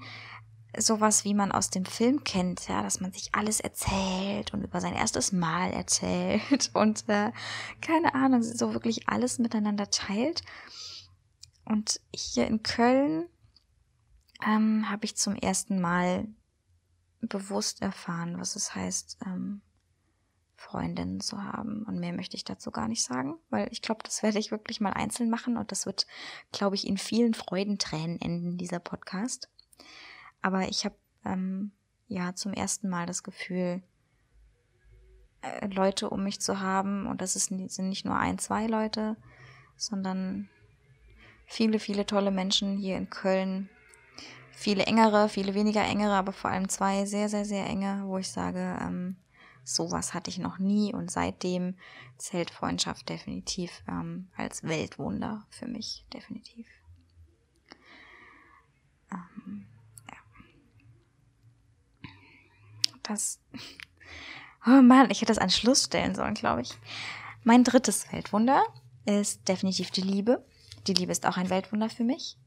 sowas, 0.78 1.26
wie 1.26 1.34
man 1.34 1.52
aus 1.52 1.72
dem 1.72 1.84
Film 1.84 2.24
kennt, 2.24 2.68
ja, 2.68 2.84
dass 2.84 3.00
man 3.00 3.12
sich 3.12 3.34
alles 3.34 3.60
erzählt 3.60 4.54
und 4.54 4.64
über 4.64 4.80
sein 4.80 4.94
erstes 4.94 5.32
Mal 5.32 5.72
erzählt 5.72 6.70
und 6.76 7.10
äh, 7.10 7.32
keine 7.82 8.14
Ahnung, 8.14 8.44
so 8.44 8.74
wirklich 8.74 9.10
alles 9.10 9.40
miteinander 9.40 9.90
teilt. 9.90 10.44
Und 11.66 12.00
hier 12.14 12.46
in 12.46 12.62
Köln 12.62 13.26
ähm, 14.46 14.88
habe 14.88 15.06
ich 15.06 15.18
zum 15.18 15.36
ersten 15.36 15.82
Mal 15.82 16.28
bewusst 17.22 17.82
erfahren, 17.82 18.40
was 18.40 18.56
es 18.56 18.76
heißt, 18.76 19.18
ähm, 19.26 19.62
Freundinnen 20.64 21.20
zu 21.20 21.44
haben. 21.44 21.84
Und 21.84 22.00
mehr 22.00 22.14
möchte 22.14 22.38
ich 22.38 22.44
dazu 22.44 22.72
gar 22.72 22.88
nicht 22.88 23.04
sagen, 23.04 23.36
weil 23.50 23.68
ich 23.72 23.82
glaube, 23.82 24.02
das 24.04 24.24
werde 24.24 24.40
ich 24.40 24.52
wirklich 24.52 24.82
mal 24.82 24.94
einzeln 24.94 25.30
machen 25.30 25.58
und 25.58 25.72
das 25.72 25.86
wird, 25.86 26.08
glaube 26.52 26.76
ich, 26.76 26.88
in 26.88 26.98
vielen 26.98 27.34
Freudentränen 27.34 28.20
enden, 28.20 28.58
dieser 28.58 28.80
Podcast. 28.80 29.50
Aber 30.42 30.68
ich 30.68 30.86
habe 30.86 30.96
ähm, 31.26 31.72
ja 32.08 32.34
zum 32.34 32.54
ersten 32.54 32.90
Mal 32.90 33.06
das 33.06 33.24
Gefühl, 33.24 33.84
äh, 35.42 35.68
Leute 35.68 36.10
um 36.10 36.24
mich 36.24 36.40
zu 36.40 36.60
haben 36.60 37.08
und 37.08 37.22
das 37.22 37.36
ist, 37.36 37.48
sind 37.48 37.90
nicht 37.90 38.06
nur 38.06 38.16
ein, 38.16 38.40
zwei 38.40 38.68
Leute, 38.68 39.18
sondern 39.76 40.50
viele, 41.46 41.80
viele 41.80 42.06
tolle 42.06 42.32
Menschen 42.32 42.78
hier 42.78 42.98
in 42.98 43.10
Köln. 43.10 43.70
Viele 44.52 44.86
engere, 44.86 45.30
viele 45.30 45.56
weniger 45.56 45.84
engere, 45.84 46.14
aber 46.14 46.32
vor 46.32 46.52
allem 46.52 46.70
zwei 46.70 47.06
sehr, 47.06 47.28
sehr, 47.28 47.44
sehr 47.44 47.66
enge, 47.66 48.04
wo 48.06 48.20
ich 48.20 48.30
sage, 48.30 48.78
ähm, 48.82 49.18
sowas 49.64 50.14
hatte 50.14 50.30
ich 50.30 50.38
noch 50.38 50.60
nie 50.60 50.94
und 50.94 51.12
seitdem 51.12 51.76
zählt 52.18 52.52
Freundschaft 52.52 53.10
definitiv 53.10 53.84
ähm, 53.88 54.30
als 54.36 54.64
Weltwunder 54.64 55.46
für 55.50 55.68
mich, 55.68 56.06
definitiv. 56.14 56.68
Ähm, 59.12 59.66
ja. 60.10 60.18
Das. 63.04 63.40
Oh 64.66 64.82
Mann, 64.82 65.12
ich 65.12 65.20
hätte 65.20 65.34
das 65.34 65.40
an 65.40 65.50
Schluss 65.50 65.84
stellen 65.84 66.16
sollen, 66.16 66.36
glaube 66.36 66.62
ich. 66.62 66.78
Mein 67.44 67.66
drittes 67.66 68.10
Weltwunder 68.14 68.64
ist 69.04 69.46
definitiv 69.50 69.92
die 69.92 70.00
Liebe. 70.00 70.42
Die 70.88 70.94
Liebe 70.94 71.12
ist 71.12 71.26
auch 71.26 71.38
ein 71.38 71.50
Weltwunder 71.50 71.90
für 71.90 72.04
mich. 72.04 72.38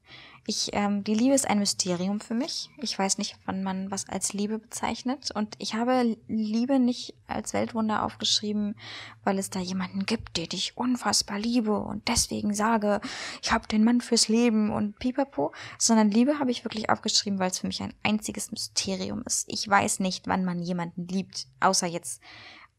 Ich, 0.47 0.71
ähm, 0.75 1.02
die 1.02 1.14
Liebe 1.14 1.35
ist 1.35 1.49
ein 1.49 1.59
Mysterium 1.59 2.21
für 2.21 2.35
mich. 2.35 2.71
Ich 2.78 2.97
weiß 2.97 3.19
nicht, 3.19 3.37
wann 3.47 3.64
man 3.64 3.90
was 3.90 4.09
als 4.09 4.33
Liebe 4.33 4.59
bezeichnet. 4.59 5.31
Und 5.35 5.57
ich 5.59 5.75
habe 5.75 6.16
Liebe 6.28 6.78
nicht 6.78 7.14
als 7.26 7.52
Weltwunder 7.55 8.05
aufgeschrieben, 8.05 8.76
weil 9.25 9.38
es 9.38 9.50
da 9.50 9.59
jemanden 9.59 10.07
gibt, 10.07 10.37
der 10.37 10.47
dich 10.47 10.76
unfassbar 10.76 11.38
liebe 11.38 11.76
und 11.78 12.07
deswegen 12.09 12.55
sage, 12.55 13.00
ich 13.43 13.50
habe 13.52 13.66
den 13.66 13.83
Mann 13.83 14.00
fürs 14.00 14.28
Leben 14.28 14.71
und 14.71 14.99
pipapo. 14.99 15.52
Sondern 15.78 16.11
Liebe 16.11 16.38
habe 16.38 16.50
ich 16.50 16.64
wirklich 16.64 16.90
aufgeschrieben, 16.90 17.38
weil 17.38 17.50
es 17.50 17.59
für 17.59 17.66
mich 17.66 17.83
ein 17.83 17.95
einziges 18.02 18.52
Mysterium 18.52 19.23
ist. 19.26 19.50
Ich 19.50 19.69
weiß 19.69 19.99
nicht, 20.00 20.28
wann 20.28 20.45
man 20.45 20.62
jemanden 20.62 21.09
liebt, 21.09 21.47
außer 21.59 21.87
jetzt 21.87 22.23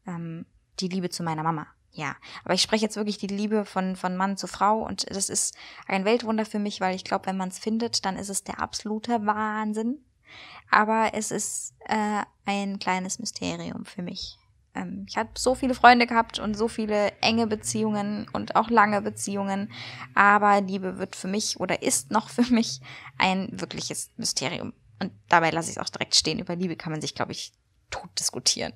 ähm, 0.06 0.46
die 0.80 0.88
Liebe 0.88 1.10
zu 1.10 1.22
meiner 1.22 1.42
Mama. 1.42 1.66
Ja, 1.98 2.14
aber 2.44 2.54
ich 2.54 2.62
spreche 2.62 2.84
jetzt 2.84 2.94
wirklich 2.94 3.18
die 3.18 3.26
Liebe 3.26 3.64
von, 3.64 3.96
von 3.96 4.16
Mann 4.16 4.36
zu 4.36 4.46
Frau 4.46 4.86
und 4.86 5.10
das 5.10 5.28
ist 5.28 5.56
ein 5.88 6.04
Weltwunder 6.04 6.46
für 6.46 6.60
mich, 6.60 6.80
weil 6.80 6.94
ich 6.94 7.02
glaube, 7.02 7.26
wenn 7.26 7.36
man 7.36 7.48
es 7.48 7.58
findet, 7.58 8.04
dann 8.04 8.16
ist 8.16 8.28
es 8.28 8.44
der 8.44 8.62
absolute 8.62 9.26
Wahnsinn. 9.26 9.98
Aber 10.70 11.10
es 11.14 11.32
ist 11.32 11.74
äh, 11.88 12.22
ein 12.44 12.78
kleines 12.78 13.18
Mysterium 13.18 13.84
für 13.84 14.02
mich. 14.02 14.38
Ähm, 14.76 15.06
ich 15.08 15.16
habe 15.16 15.30
so 15.36 15.56
viele 15.56 15.74
Freunde 15.74 16.06
gehabt 16.06 16.38
und 16.38 16.54
so 16.54 16.68
viele 16.68 17.10
enge 17.20 17.48
Beziehungen 17.48 18.28
und 18.32 18.54
auch 18.54 18.70
lange 18.70 19.02
Beziehungen, 19.02 19.72
aber 20.14 20.60
Liebe 20.60 20.98
wird 20.98 21.16
für 21.16 21.26
mich 21.26 21.58
oder 21.58 21.82
ist 21.82 22.12
noch 22.12 22.28
für 22.30 22.42
mich 22.54 22.80
ein 23.16 23.48
wirkliches 23.50 24.12
Mysterium. 24.16 24.72
Und 25.00 25.10
dabei 25.28 25.50
lasse 25.50 25.68
ich 25.72 25.78
es 25.78 25.82
auch 25.82 25.90
direkt 25.90 26.14
stehen. 26.14 26.38
Über 26.38 26.54
Liebe 26.54 26.76
kann 26.76 26.92
man 26.92 27.00
sich, 27.00 27.16
glaube 27.16 27.32
ich, 27.32 27.52
tot 27.90 28.10
diskutieren. 28.20 28.72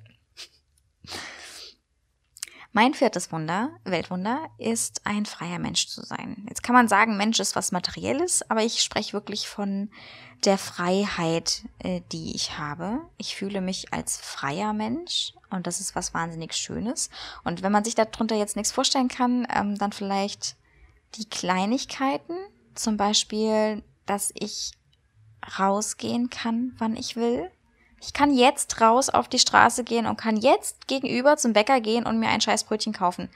Mein 2.75 2.95
viertes 2.95 3.31
Wunder, 3.31 3.69
Weltwunder, 3.83 4.49
ist 4.57 5.01
ein 5.05 5.27
freier 5.27 5.59
Mensch 5.59 5.87
zu 5.87 6.03
sein. 6.03 6.43
Jetzt 6.49 6.63
kann 6.63 6.73
man 6.73 6.87
sagen, 6.87 7.17
Mensch 7.17 7.39
ist 7.39 7.55
was 7.55 7.71
Materielles, 7.71 8.49
aber 8.49 8.63
ich 8.63 8.81
spreche 8.81 9.13
wirklich 9.13 9.47
von 9.47 9.91
der 10.43 10.57
Freiheit, 10.57 11.65
äh, 11.77 12.01
die 12.11 12.35
ich 12.35 12.57
habe. 12.57 13.01
Ich 13.17 13.35
fühle 13.35 13.61
mich 13.61 13.93
als 13.93 14.17
freier 14.17 14.73
Mensch 14.73 15.33
und 15.51 15.67
das 15.67 15.79
ist 15.79 15.95
was 15.95 16.15
wahnsinnig 16.15 16.55
Schönes. 16.55 17.11
Und 17.43 17.61
wenn 17.61 17.71
man 17.71 17.83
sich 17.83 17.93
darunter 17.93 18.35
jetzt 18.35 18.55
nichts 18.55 18.71
vorstellen 18.71 19.07
kann, 19.07 19.45
ähm, 19.53 19.77
dann 19.77 19.91
vielleicht 19.91 20.55
die 21.13 21.29
Kleinigkeiten, 21.29 22.33
zum 22.73 22.97
Beispiel, 22.97 23.83
dass 24.07 24.31
ich 24.33 24.71
rausgehen 25.59 26.31
kann, 26.31 26.73
wann 26.79 26.95
ich 26.95 27.15
will, 27.15 27.51
ich 28.03 28.13
kann 28.13 28.33
jetzt 28.33 28.81
raus 28.81 29.09
auf 29.09 29.29
die 29.29 29.39
Straße 29.39 29.83
gehen 29.83 30.05
und 30.05 30.17
kann 30.17 30.35
jetzt 30.35 30.87
gegenüber 30.87 31.37
zum 31.37 31.53
Bäcker 31.53 31.79
gehen 31.79 32.05
und 32.05 32.19
mir 32.19 32.27
ein 32.27 32.41
Scheißbrötchen 32.41 32.93
kaufen. 32.93 33.29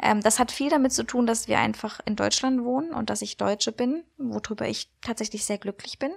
Ähm, 0.00 0.20
das 0.20 0.38
hat 0.38 0.52
viel 0.52 0.70
damit 0.70 0.92
zu 0.92 1.02
tun, 1.04 1.26
dass 1.26 1.48
wir 1.48 1.58
einfach 1.58 2.00
in 2.04 2.14
Deutschland 2.14 2.64
wohnen 2.64 2.92
und 2.92 3.10
dass 3.10 3.22
ich 3.22 3.36
Deutsche 3.36 3.72
bin, 3.72 4.04
worüber 4.16 4.68
ich 4.68 4.88
tatsächlich 5.02 5.44
sehr 5.44 5.58
glücklich 5.58 5.98
bin. 5.98 6.12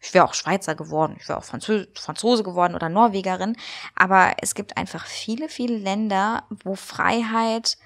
Ich 0.00 0.12
wäre 0.12 0.24
auch 0.24 0.34
Schweizer 0.34 0.74
geworden, 0.74 1.16
ich 1.18 1.28
wäre 1.28 1.38
auch 1.38 1.44
Franzö 1.44 1.86
Franzose 1.94 2.42
geworden 2.42 2.74
oder 2.74 2.88
Norwegerin. 2.88 3.56
Aber 3.94 4.34
es 4.42 4.54
gibt 4.54 4.76
einfach 4.76 5.06
viele, 5.06 5.48
viele 5.48 5.78
Länder, 5.78 6.44
wo 6.62 6.74
Freiheit 6.74 7.78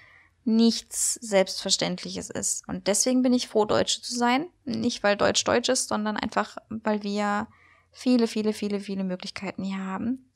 nichts 0.44 1.14
Selbstverständliches 1.14 2.30
ist. 2.30 2.66
Und 2.66 2.86
deswegen 2.86 3.22
bin 3.22 3.34
ich 3.34 3.48
froh, 3.48 3.66
Deutsche 3.66 4.00
zu 4.00 4.16
sein. 4.16 4.48
Nicht, 4.64 5.02
weil 5.02 5.16
Deutsch 5.16 5.44
Deutsch 5.44 5.68
ist, 5.68 5.88
sondern 5.88 6.16
einfach, 6.16 6.56
weil 6.70 7.02
wir 7.02 7.46
viele, 7.90 8.26
viele, 8.26 8.52
viele, 8.52 8.80
viele 8.80 9.04
Möglichkeiten 9.04 9.64
hier 9.64 9.84
haben. 9.84 10.30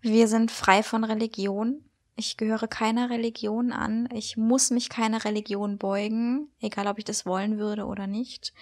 Wir 0.00 0.28
sind 0.28 0.50
frei 0.50 0.82
von 0.82 1.04
Religion. 1.04 1.84
Ich 2.14 2.36
gehöre 2.36 2.68
keiner 2.68 3.08
Religion 3.08 3.72
an. 3.72 4.08
Ich 4.12 4.36
muss 4.36 4.70
mich 4.70 4.90
keiner 4.90 5.24
Religion 5.24 5.78
beugen, 5.78 6.48
egal 6.60 6.86
ob 6.86 6.98
ich 6.98 7.04
das 7.04 7.24
wollen 7.24 7.58
würde 7.58 7.86
oder 7.86 8.06
nicht. 8.06 8.52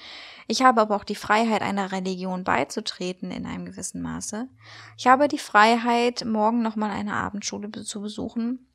Ich 0.46 0.62
habe 0.62 0.80
aber 0.82 0.94
auch 0.94 1.04
die 1.04 1.16
Freiheit, 1.16 1.62
einer 1.62 1.90
Religion 1.90 2.44
beizutreten 2.44 3.30
in 3.30 3.46
einem 3.46 3.64
gewissen 3.64 4.02
Maße. 4.02 4.48
Ich 4.96 5.08
habe 5.08 5.26
die 5.26 5.38
Freiheit, 5.38 6.24
morgen 6.24 6.62
nochmal 6.62 6.90
eine 6.90 7.14
Abendschule 7.14 7.70
zu 7.70 8.00
besuchen. 8.00 8.66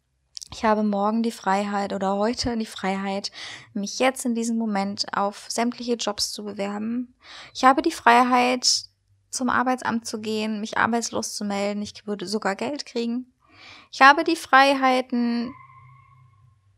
Ich 0.54 0.64
habe 0.64 0.84
morgen 0.84 1.24
die 1.24 1.32
Freiheit 1.32 1.92
oder 1.92 2.16
heute 2.18 2.56
die 2.58 2.66
Freiheit, 2.66 3.32
mich 3.74 4.00
jetzt 4.00 4.26
in 4.26 4.36
diesem 4.36 4.58
Moment 4.58 5.06
auf 5.16 5.46
sämtliche 5.50 5.96
Jobs 5.96 6.32
zu 6.32 6.44
bewerben. 6.44 7.16
Ich 7.54 7.64
habe 7.64 7.82
die 7.82 7.92
Freiheit, 7.92 8.86
zum 9.36 9.50
Arbeitsamt 9.50 10.08
zu 10.08 10.20
gehen, 10.20 10.60
mich 10.60 10.78
arbeitslos 10.78 11.36
zu 11.36 11.46
melden. 11.46 11.82
Ich 11.82 12.08
würde 12.08 12.28
sogar 12.28 12.56
Geld 12.56 12.86
kriegen. 12.86 13.32
Ich 13.92 14.02
habe 14.02 14.24
die 14.24 14.36
Freiheiten, 14.36 15.54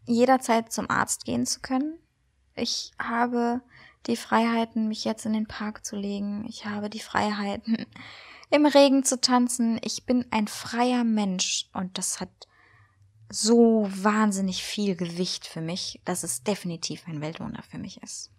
jederzeit 0.05 0.71
zum 0.71 0.89
Arzt 0.89 1.25
gehen 1.25 1.45
zu 1.45 1.59
können. 1.61 1.97
Ich 2.55 2.91
habe 3.01 3.61
die 4.07 4.15
Freiheiten, 4.15 4.87
mich 4.87 5.03
jetzt 5.03 5.25
in 5.25 5.33
den 5.33 5.47
Park 5.47 5.85
zu 5.85 5.95
legen. 5.95 6.45
Ich 6.47 6.65
habe 6.65 6.89
die 6.89 6.99
Freiheiten, 6.99 7.85
im 8.49 8.65
Regen 8.65 9.03
zu 9.03 9.19
tanzen. 9.19 9.79
Ich 9.83 10.05
bin 10.05 10.25
ein 10.31 10.47
freier 10.47 11.03
Mensch 11.03 11.69
und 11.73 11.97
das 11.97 12.19
hat 12.19 12.29
so 13.29 13.89
wahnsinnig 13.91 14.63
viel 14.63 14.95
Gewicht 14.95 15.45
für 15.45 15.61
mich, 15.61 16.01
dass 16.05 16.23
es 16.23 16.43
definitiv 16.43 17.03
ein 17.07 17.19
Weltwunder 17.19 17.61
für 17.61 17.77
mich 17.77 18.01
ist. 18.01 18.31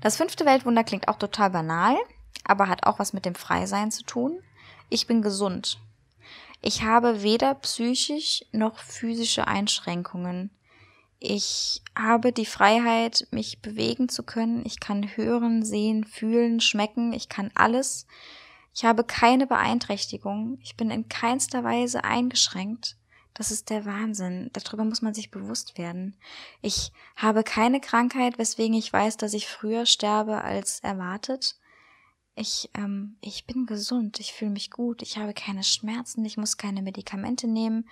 Das 0.00 0.16
fünfte 0.16 0.44
Weltwunder 0.44 0.84
klingt 0.84 1.08
auch 1.08 1.18
total 1.18 1.50
banal, 1.50 1.96
aber 2.44 2.68
hat 2.68 2.86
auch 2.86 2.98
was 2.98 3.12
mit 3.12 3.24
dem 3.24 3.34
Freisein 3.34 3.90
zu 3.90 4.04
tun. 4.04 4.40
Ich 4.88 5.06
bin 5.06 5.22
gesund. 5.22 5.78
Ich 6.60 6.82
habe 6.82 7.22
weder 7.22 7.54
psychisch 7.54 8.44
noch 8.52 8.78
physische 8.78 9.48
Einschränkungen. 9.48 10.50
Ich 11.18 11.82
habe 11.96 12.32
die 12.32 12.46
Freiheit, 12.46 13.28
mich 13.30 13.62
bewegen 13.62 14.08
zu 14.08 14.24
können. 14.24 14.64
Ich 14.66 14.80
kann 14.80 15.16
hören, 15.16 15.64
sehen, 15.64 16.04
fühlen, 16.04 16.60
schmecken. 16.60 17.12
Ich 17.12 17.28
kann 17.28 17.50
alles. 17.54 18.06
Ich 18.74 18.84
habe 18.84 19.04
keine 19.04 19.46
Beeinträchtigung. 19.46 20.58
Ich 20.62 20.76
bin 20.76 20.90
in 20.90 21.08
keinster 21.08 21.62
Weise 21.62 22.04
eingeschränkt. 22.04 22.96
Das 23.34 23.50
ist 23.50 23.70
der 23.70 23.84
Wahnsinn. 23.84 24.50
Darüber 24.52 24.84
muss 24.84 25.02
man 25.02 25.14
sich 25.14 25.30
bewusst 25.30 25.78
werden. 25.78 26.16
Ich 26.60 26.92
habe 27.16 27.44
keine 27.44 27.80
Krankheit, 27.80 28.38
weswegen 28.38 28.74
ich 28.74 28.92
weiß, 28.92 29.16
dass 29.16 29.32
ich 29.32 29.48
früher 29.48 29.86
sterbe 29.86 30.42
als 30.42 30.80
erwartet. 30.80 31.56
Ich, 32.34 32.70
ähm, 32.74 33.16
ich 33.20 33.46
bin 33.46 33.66
gesund, 33.66 34.18
ich 34.20 34.32
fühle 34.32 34.52
mich 34.52 34.70
gut, 34.70 35.02
ich 35.02 35.18
habe 35.18 35.34
keine 35.34 35.62
Schmerzen, 35.62 36.24
ich 36.24 36.36
muss 36.36 36.56
keine 36.56 36.82
Medikamente 36.82 37.46
nehmen. 37.46 37.88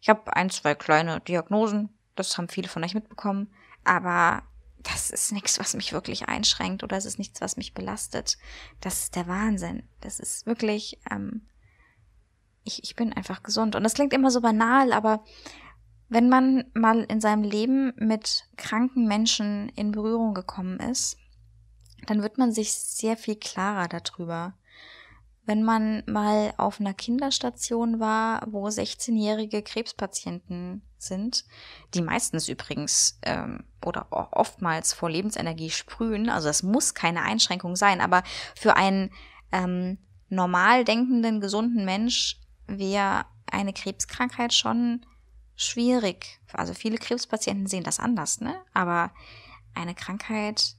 Ich 0.00 0.08
habe 0.08 0.34
ein, 0.36 0.50
zwei 0.50 0.74
kleine 0.74 1.20
Diagnosen, 1.20 1.88
das 2.14 2.36
haben 2.36 2.48
viele 2.48 2.68
von 2.68 2.84
euch 2.84 2.94
mitbekommen, 2.94 3.50
aber 3.84 4.42
das 4.82 5.10
ist 5.10 5.32
nichts, 5.32 5.58
was 5.58 5.74
mich 5.74 5.92
wirklich 5.92 6.28
einschränkt 6.28 6.82
oder 6.82 6.96
es 6.96 7.04
ist 7.04 7.18
nichts, 7.18 7.40
was 7.40 7.56
mich 7.56 7.74
belastet. 7.74 8.38
Das 8.80 9.00
ist 9.00 9.16
der 9.16 9.26
Wahnsinn. 9.26 9.82
Das 10.00 10.20
ist 10.20 10.46
wirklich, 10.46 10.98
ähm, 11.10 11.46
ich, 12.68 12.84
ich 12.84 12.94
bin 12.94 13.12
einfach 13.12 13.42
gesund. 13.42 13.74
Und 13.74 13.82
das 13.82 13.94
klingt 13.94 14.12
immer 14.12 14.30
so 14.30 14.40
banal, 14.40 14.92
aber 14.92 15.24
wenn 16.08 16.28
man 16.28 16.64
mal 16.74 17.04
in 17.04 17.20
seinem 17.20 17.42
Leben 17.42 17.92
mit 17.96 18.44
kranken 18.56 19.06
Menschen 19.06 19.68
in 19.70 19.92
Berührung 19.92 20.34
gekommen 20.34 20.78
ist, 20.78 21.16
dann 22.06 22.22
wird 22.22 22.38
man 22.38 22.52
sich 22.52 22.72
sehr 22.72 23.16
viel 23.16 23.36
klarer 23.36 23.88
darüber. 23.88 24.54
Wenn 25.44 25.62
man 25.62 26.02
mal 26.06 26.52
auf 26.56 26.78
einer 26.80 26.94
Kinderstation 26.94 28.00
war, 28.00 28.46
wo 28.50 28.66
16-jährige 28.68 29.62
Krebspatienten 29.62 30.82
sind, 30.98 31.44
die 31.94 32.02
meistens 32.02 32.48
übrigens 32.48 33.18
ähm, 33.22 33.64
oder 33.84 34.06
oftmals 34.10 34.92
vor 34.92 35.10
Lebensenergie 35.10 35.70
sprühen, 35.70 36.28
also 36.28 36.48
es 36.48 36.62
muss 36.62 36.94
keine 36.94 37.22
Einschränkung 37.22 37.76
sein, 37.76 38.00
aber 38.00 38.22
für 38.54 38.76
einen 38.76 39.10
ähm, 39.52 39.98
normal 40.28 40.84
denkenden, 40.84 41.40
gesunden 41.40 41.84
Mensch 41.84 42.38
wäre 42.68 43.24
eine 43.50 43.72
Krebskrankheit 43.72 44.54
schon 44.54 45.04
schwierig. 45.56 46.38
Also 46.52 46.74
viele 46.74 46.98
Krebspatienten 46.98 47.66
sehen 47.66 47.82
das 47.84 47.98
anders, 47.98 48.40
ne? 48.40 48.54
Aber 48.72 49.10
eine 49.74 49.94
Krankheit 49.94 50.76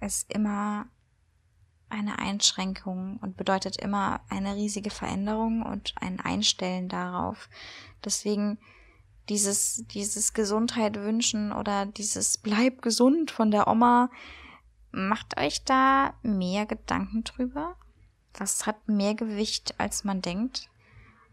ist 0.00 0.30
immer 0.32 0.86
eine 1.88 2.18
Einschränkung 2.18 3.18
und 3.22 3.36
bedeutet 3.36 3.76
immer 3.80 4.20
eine 4.28 4.56
riesige 4.56 4.90
Veränderung 4.90 5.62
und 5.62 5.94
ein 6.00 6.20
Einstellen 6.20 6.88
darauf. 6.88 7.48
Deswegen 8.04 8.58
dieses, 9.28 9.84
dieses 9.88 10.34
Gesundheit 10.34 10.96
wünschen 10.96 11.52
oder 11.52 11.86
dieses 11.86 12.38
Bleib 12.38 12.82
gesund 12.82 13.30
von 13.30 13.50
der 13.50 13.68
Oma, 13.68 14.10
macht 14.92 15.38
euch 15.38 15.64
da 15.64 16.14
mehr 16.22 16.66
Gedanken 16.66 17.24
drüber. 17.24 17.76
Das 18.36 18.66
hat 18.66 18.88
mehr 18.88 19.14
Gewicht, 19.14 19.74
als 19.78 20.04
man 20.04 20.22
denkt. 20.22 20.68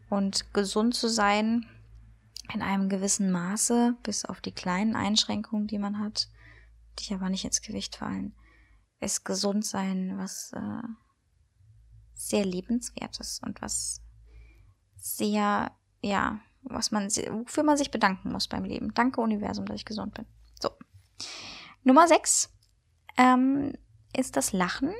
Und 0.09 0.53
gesund 0.53 0.95
zu 0.95 1.09
sein 1.09 1.65
in 2.53 2.61
einem 2.61 2.89
gewissen 2.89 3.31
Maße, 3.31 3.95
bis 4.03 4.25
auf 4.25 4.41
die 4.41 4.51
kleinen 4.51 4.95
Einschränkungen, 4.95 5.67
die 5.67 5.79
man 5.79 5.99
hat, 5.99 6.29
die 6.99 7.13
aber 7.13 7.29
nicht 7.29 7.45
ins 7.45 7.61
Gewicht 7.61 7.95
fallen, 7.95 8.33
ist 8.99 9.25
gesund 9.25 9.65
sein 9.65 10.17
was 10.17 10.51
äh, 10.53 10.87
sehr 12.13 12.45
lebenswertes 12.45 13.41
und 13.43 13.61
was 13.61 14.01
sehr, 14.95 15.71
ja, 16.01 16.39
was 16.61 16.91
man, 16.91 17.07
wofür 17.07 17.63
man 17.63 17.77
sich 17.77 17.91
bedanken 17.91 18.31
muss 18.31 18.47
beim 18.47 18.63
Leben. 18.63 18.93
Danke 18.93 19.19
Universum, 19.19 19.65
dass 19.65 19.75
ich 19.75 19.85
gesund 19.85 20.13
bin. 20.13 20.25
So. 20.61 20.69
Nummer 21.83 22.07
6 22.07 22.49
ähm, 23.17 23.73
ist 24.15 24.37
das 24.37 24.53
Lachen. 24.53 24.93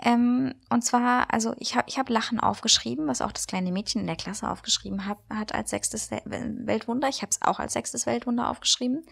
Ähm, 0.00 0.54
und 0.70 0.82
zwar, 0.84 1.32
also 1.32 1.54
ich 1.58 1.74
habe 1.74 1.88
ich 1.88 1.98
hab 1.98 2.08
Lachen 2.08 2.38
aufgeschrieben, 2.38 3.08
was 3.08 3.20
auch 3.20 3.32
das 3.32 3.46
kleine 3.46 3.72
Mädchen 3.72 4.00
in 4.00 4.06
der 4.06 4.16
Klasse 4.16 4.48
aufgeschrieben 4.48 5.06
hat, 5.06 5.18
hat 5.28 5.54
als 5.54 5.70
sechstes 5.70 6.10
Weltwunder. 6.10 7.08
Ich 7.08 7.22
habe 7.22 7.30
es 7.30 7.42
auch 7.42 7.58
als 7.58 7.72
sechstes 7.72 8.06
Weltwunder 8.06 8.48
aufgeschrieben. 8.48 9.04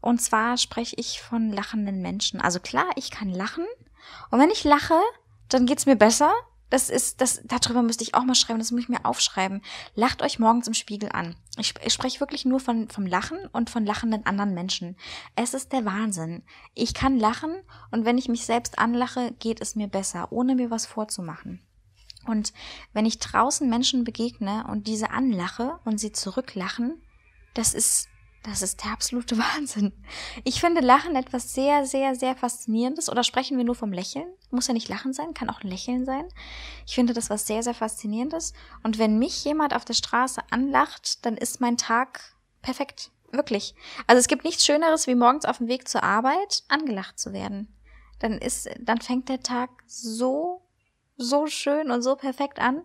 Und 0.00 0.20
zwar 0.20 0.58
spreche 0.58 0.96
ich 0.98 1.22
von 1.22 1.50
lachenden 1.50 2.02
Menschen. 2.02 2.40
Also 2.40 2.60
klar, 2.60 2.86
ich 2.96 3.10
kann 3.10 3.30
lachen. 3.30 3.64
Und 4.30 4.38
wenn 4.38 4.50
ich 4.50 4.64
lache, 4.64 5.00
dann 5.48 5.64
geht's 5.64 5.86
mir 5.86 5.96
besser. 5.96 6.32
Das 6.72 6.88
ist, 6.88 7.20
das, 7.20 7.42
darüber 7.44 7.82
müsste 7.82 8.02
ich 8.02 8.14
auch 8.14 8.24
mal 8.24 8.34
schreiben, 8.34 8.58
das 8.58 8.70
muss 8.70 8.80
ich 8.80 8.88
mir 8.88 9.04
aufschreiben. 9.04 9.60
Lacht 9.94 10.22
euch 10.22 10.38
morgens 10.38 10.66
im 10.66 10.72
Spiegel 10.72 11.10
an. 11.12 11.36
Ich, 11.58 11.74
ich 11.84 11.92
spreche 11.92 12.18
wirklich 12.20 12.46
nur 12.46 12.60
von, 12.60 12.88
vom 12.88 13.04
Lachen 13.04 13.38
und 13.52 13.68
von 13.68 13.84
lachenden 13.84 14.24
anderen 14.24 14.54
Menschen. 14.54 14.96
Es 15.36 15.52
ist 15.52 15.74
der 15.74 15.84
Wahnsinn. 15.84 16.44
Ich 16.72 16.94
kann 16.94 17.18
lachen 17.18 17.54
und 17.90 18.06
wenn 18.06 18.16
ich 18.16 18.30
mich 18.30 18.46
selbst 18.46 18.78
anlache, 18.78 19.32
geht 19.38 19.60
es 19.60 19.76
mir 19.76 19.86
besser, 19.86 20.32
ohne 20.32 20.54
mir 20.54 20.70
was 20.70 20.86
vorzumachen. 20.86 21.60
Und 22.24 22.54
wenn 22.94 23.04
ich 23.04 23.18
draußen 23.18 23.68
Menschen 23.68 24.04
begegne 24.04 24.64
und 24.66 24.86
diese 24.86 25.10
anlache 25.10 25.78
und 25.84 25.98
sie 25.98 26.12
zurücklachen, 26.12 27.02
das 27.52 27.74
ist 27.74 28.08
das 28.42 28.62
ist 28.62 28.82
der 28.84 28.92
absolute 28.92 29.38
Wahnsinn. 29.56 29.92
Ich 30.44 30.60
finde 30.60 30.80
Lachen 30.80 31.16
etwas 31.16 31.54
sehr, 31.54 31.86
sehr, 31.86 32.14
sehr 32.14 32.34
Faszinierendes. 32.34 33.08
Oder 33.08 33.24
sprechen 33.24 33.56
wir 33.56 33.64
nur 33.64 33.74
vom 33.74 33.92
Lächeln? 33.92 34.26
Muss 34.50 34.66
ja 34.66 34.74
nicht 34.74 34.88
Lachen 34.88 35.12
sein, 35.12 35.34
kann 35.34 35.50
auch 35.50 35.62
ein 35.62 35.70
Lächeln 35.70 36.04
sein. 36.04 36.24
Ich 36.86 36.94
finde 36.94 37.12
das 37.12 37.30
was 37.30 37.46
sehr, 37.46 37.62
sehr 37.62 37.74
Faszinierendes. 37.74 38.52
Und 38.82 38.98
wenn 38.98 39.18
mich 39.18 39.44
jemand 39.44 39.74
auf 39.74 39.84
der 39.84 39.94
Straße 39.94 40.42
anlacht, 40.50 41.24
dann 41.24 41.36
ist 41.36 41.60
mein 41.60 41.76
Tag 41.76 42.34
perfekt. 42.62 43.10
Wirklich. 43.30 43.74
Also 44.06 44.20
es 44.20 44.28
gibt 44.28 44.44
nichts 44.44 44.66
Schöneres, 44.66 45.06
wie 45.06 45.14
morgens 45.14 45.46
auf 45.46 45.56
dem 45.58 45.68
Weg 45.68 45.88
zur 45.88 46.02
Arbeit 46.02 46.64
angelacht 46.68 47.18
zu 47.18 47.32
werden. 47.32 47.74
Dann 48.18 48.38
ist, 48.38 48.68
dann 48.78 49.00
fängt 49.00 49.30
der 49.30 49.40
Tag 49.40 49.70
so, 49.86 50.62
so 51.16 51.46
schön 51.46 51.90
und 51.90 52.02
so 52.02 52.14
perfekt 52.14 52.58
an 52.58 52.82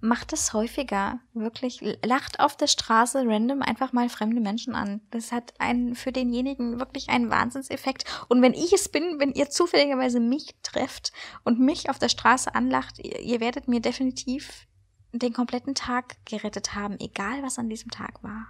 macht 0.00 0.32
es 0.32 0.52
häufiger. 0.52 1.20
Wirklich. 1.34 1.80
Lacht 2.04 2.40
auf 2.40 2.56
der 2.56 2.66
Straße 2.66 3.24
random 3.26 3.62
einfach 3.62 3.92
mal 3.92 4.08
fremde 4.08 4.40
Menschen 4.40 4.74
an. 4.74 5.00
Das 5.10 5.32
hat 5.32 5.54
einen 5.58 5.94
für 5.94 6.12
denjenigen 6.12 6.78
wirklich 6.78 7.08
einen 7.08 7.30
Wahnsinnseffekt. 7.30 8.04
Und 8.28 8.42
wenn 8.42 8.54
ich 8.54 8.72
es 8.72 8.88
bin, 8.88 9.18
wenn 9.18 9.32
ihr 9.32 9.50
zufälligerweise 9.50 10.20
mich 10.20 10.54
trefft 10.62 11.12
und 11.44 11.60
mich 11.60 11.90
auf 11.90 11.98
der 11.98 12.08
Straße 12.08 12.54
anlacht, 12.54 12.98
ihr, 12.98 13.20
ihr 13.20 13.40
werdet 13.40 13.68
mir 13.68 13.80
definitiv 13.80 14.66
den 15.12 15.32
kompletten 15.32 15.74
Tag 15.74 16.16
gerettet 16.26 16.74
haben, 16.74 16.98
egal 17.00 17.42
was 17.42 17.58
an 17.58 17.68
diesem 17.68 17.90
Tag 17.90 18.22
war. 18.22 18.46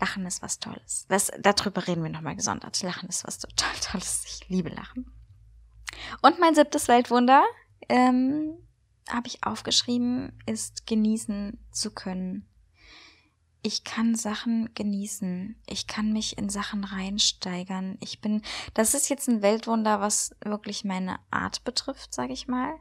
Lachen 0.00 0.26
ist 0.26 0.42
was 0.42 0.58
Tolles. 0.58 1.06
Das, 1.08 1.30
darüber 1.40 1.86
reden 1.86 2.02
wir 2.02 2.10
nochmal 2.10 2.36
gesondert. 2.36 2.82
Lachen 2.82 3.08
ist 3.08 3.24
was 3.24 3.38
total 3.38 3.72
Tolles. 3.80 4.24
Ich 4.26 4.48
liebe 4.48 4.68
Lachen. 4.68 5.10
Und 6.22 6.40
mein 6.40 6.54
siebtes 6.54 6.88
Weltwunder, 6.88 7.44
ähm, 7.88 8.54
habe 9.08 9.28
ich 9.28 9.44
aufgeschrieben, 9.44 10.32
ist 10.46 10.86
genießen 10.86 11.58
zu 11.70 11.90
können. 11.90 12.46
Ich 13.64 13.84
kann 13.84 14.16
Sachen 14.16 14.74
genießen. 14.74 15.56
Ich 15.68 15.86
kann 15.86 16.12
mich 16.12 16.36
in 16.36 16.48
Sachen 16.48 16.82
reinsteigern. 16.82 17.96
Ich 18.00 18.20
bin, 18.20 18.42
das 18.74 18.94
ist 18.94 19.08
jetzt 19.08 19.28
ein 19.28 19.40
Weltwunder, 19.40 20.00
was 20.00 20.34
wirklich 20.44 20.84
meine 20.84 21.20
Art 21.30 21.62
betrifft, 21.62 22.12
sage 22.12 22.32
ich 22.32 22.48
mal. 22.48 22.74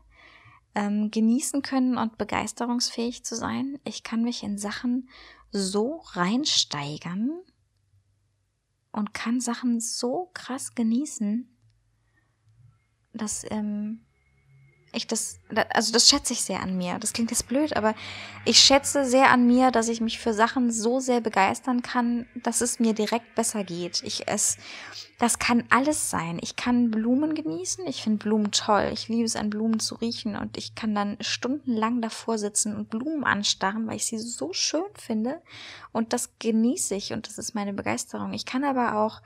Ähm, 0.73 1.11
genießen 1.11 1.61
können 1.61 1.97
und 1.97 2.17
begeisterungsfähig 2.17 3.23
zu 3.23 3.35
sein. 3.35 3.79
Ich 3.83 4.03
kann 4.03 4.23
mich 4.23 4.41
in 4.41 4.57
Sachen 4.57 5.09
so 5.51 6.01
reinsteigern 6.13 7.41
und 8.91 9.13
kann 9.13 9.39
Sachen 9.39 9.79
so 9.79 10.31
krass 10.33 10.73
genießen, 10.73 11.47
dass 13.13 13.45
ähm, 13.51 14.05
ich 14.93 15.07
das, 15.07 15.39
also 15.69 15.93
das 15.93 16.09
schätze 16.09 16.33
ich 16.33 16.41
sehr 16.41 16.59
an 16.59 16.77
mir. 16.77 16.99
Das 16.99 17.13
klingt 17.13 17.31
jetzt 17.31 17.47
blöd, 17.47 17.75
aber 17.77 17.95
ich 18.43 18.59
schätze 18.59 19.05
sehr 19.05 19.29
an 19.29 19.47
mir, 19.47 19.71
dass 19.71 19.87
ich 19.87 20.01
mich 20.01 20.19
für 20.19 20.33
Sachen 20.33 20.71
so 20.71 20.99
sehr 20.99 21.21
begeistern 21.21 21.81
kann, 21.81 22.27
dass 22.35 22.61
es 22.61 22.79
mir 22.79 22.93
direkt 22.93 23.35
besser 23.35 23.63
geht. 23.63 24.03
Ich 24.03 24.27
es, 24.27 24.57
das 25.17 25.39
kann 25.39 25.63
alles 25.69 26.09
sein. 26.09 26.39
Ich 26.41 26.57
kann 26.57 26.91
Blumen 26.91 27.35
genießen. 27.35 27.87
Ich 27.87 28.03
finde 28.03 28.17
Blumen 28.17 28.51
toll. 28.51 28.89
Ich 28.91 29.07
liebe 29.07 29.23
es, 29.23 29.35
an 29.37 29.49
Blumen 29.49 29.79
zu 29.79 29.95
riechen 29.95 30.35
und 30.35 30.57
ich 30.57 30.75
kann 30.75 30.93
dann 30.93 31.17
stundenlang 31.21 32.01
davor 32.01 32.37
sitzen 32.37 32.75
und 32.75 32.89
Blumen 32.89 33.23
anstarren, 33.23 33.87
weil 33.87 33.95
ich 33.95 34.07
sie 34.07 34.17
so 34.17 34.51
schön 34.51 34.83
finde 34.95 35.41
und 35.93 36.11
das 36.11 36.31
genieße 36.39 36.95
ich 36.95 37.13
und 37.13 37.27
das 37.27 37.37
ist 37.37 37.55
meine 37.55 37.73
Begeisterung. 37.73 38.33
Ich 38.33 38.45
kann 38.45 38.63
aber 38.65 38.95
auch 38.95 39.21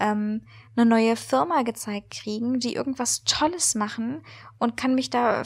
ähm, 0.00 0.42
eine 0.76 0.86
neue 0.86 1.16
Firma 1.16 1.62
gezeigt 1.62 2.10
kriegen, 2.10 2.58
die 2.58 2.74
irgendwas 2.74 3.22
Tolles 3.24 3.74
machen 3.74 4.22
und 4.58 4.76
kann 4.76 4.94
mich 4.94 5.10
da, 5.10 5.42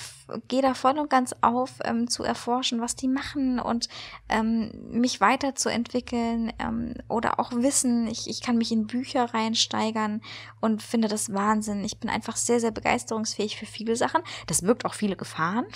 gehe 0.48 0.62
da 0.62 0.74
voll 0.74 0.98
und 0.98 1.10
ganz 1.10 1.34
auf, 1.40 1.78
ähm, 1.84 2.08
zu 2.08 2.24
erforschen, 2.24 2.80
was 2.80 2.96
die 2.96 3.08
machen 3.08 3.58
und 3.58 3.88
ähm, 4.28 4.70
mich 4.90 5.20
weiterzuentwickeln 5.20 6.52
ähm, 6.58 6.94
oder 7.08 7.40
auch 7.40 7.52
Wissen. 7.52 8.06
Ich, 8.06 8.28
ich 8.28 8.42
kann 8.42 8.58
mich 8.58 8.72
in 8.72 8.86
Bücher 8.86 9.32
reinsteigern 9.32 10.20
und 10.60 10.82
finde 10.82 11.08
das 11.08 11.32
Wahnsinn. 11.32 11.84
Ich 11.84 11.98
bin 11.98 12.10
einfach 12.10 12.36
sehr, 12.36 12.60
sehr 12.60 12.72
begeisterungsfähig 12.72 13.56
für 13.56 13.66
viele 13.66 13.96
Sachen. 13.96 14.22
Das 14.46 14.62
wirkt 14.62 14.84
auch 14.84 14.94
viele 14.94 15.16
Gefahren. 15.16 15.66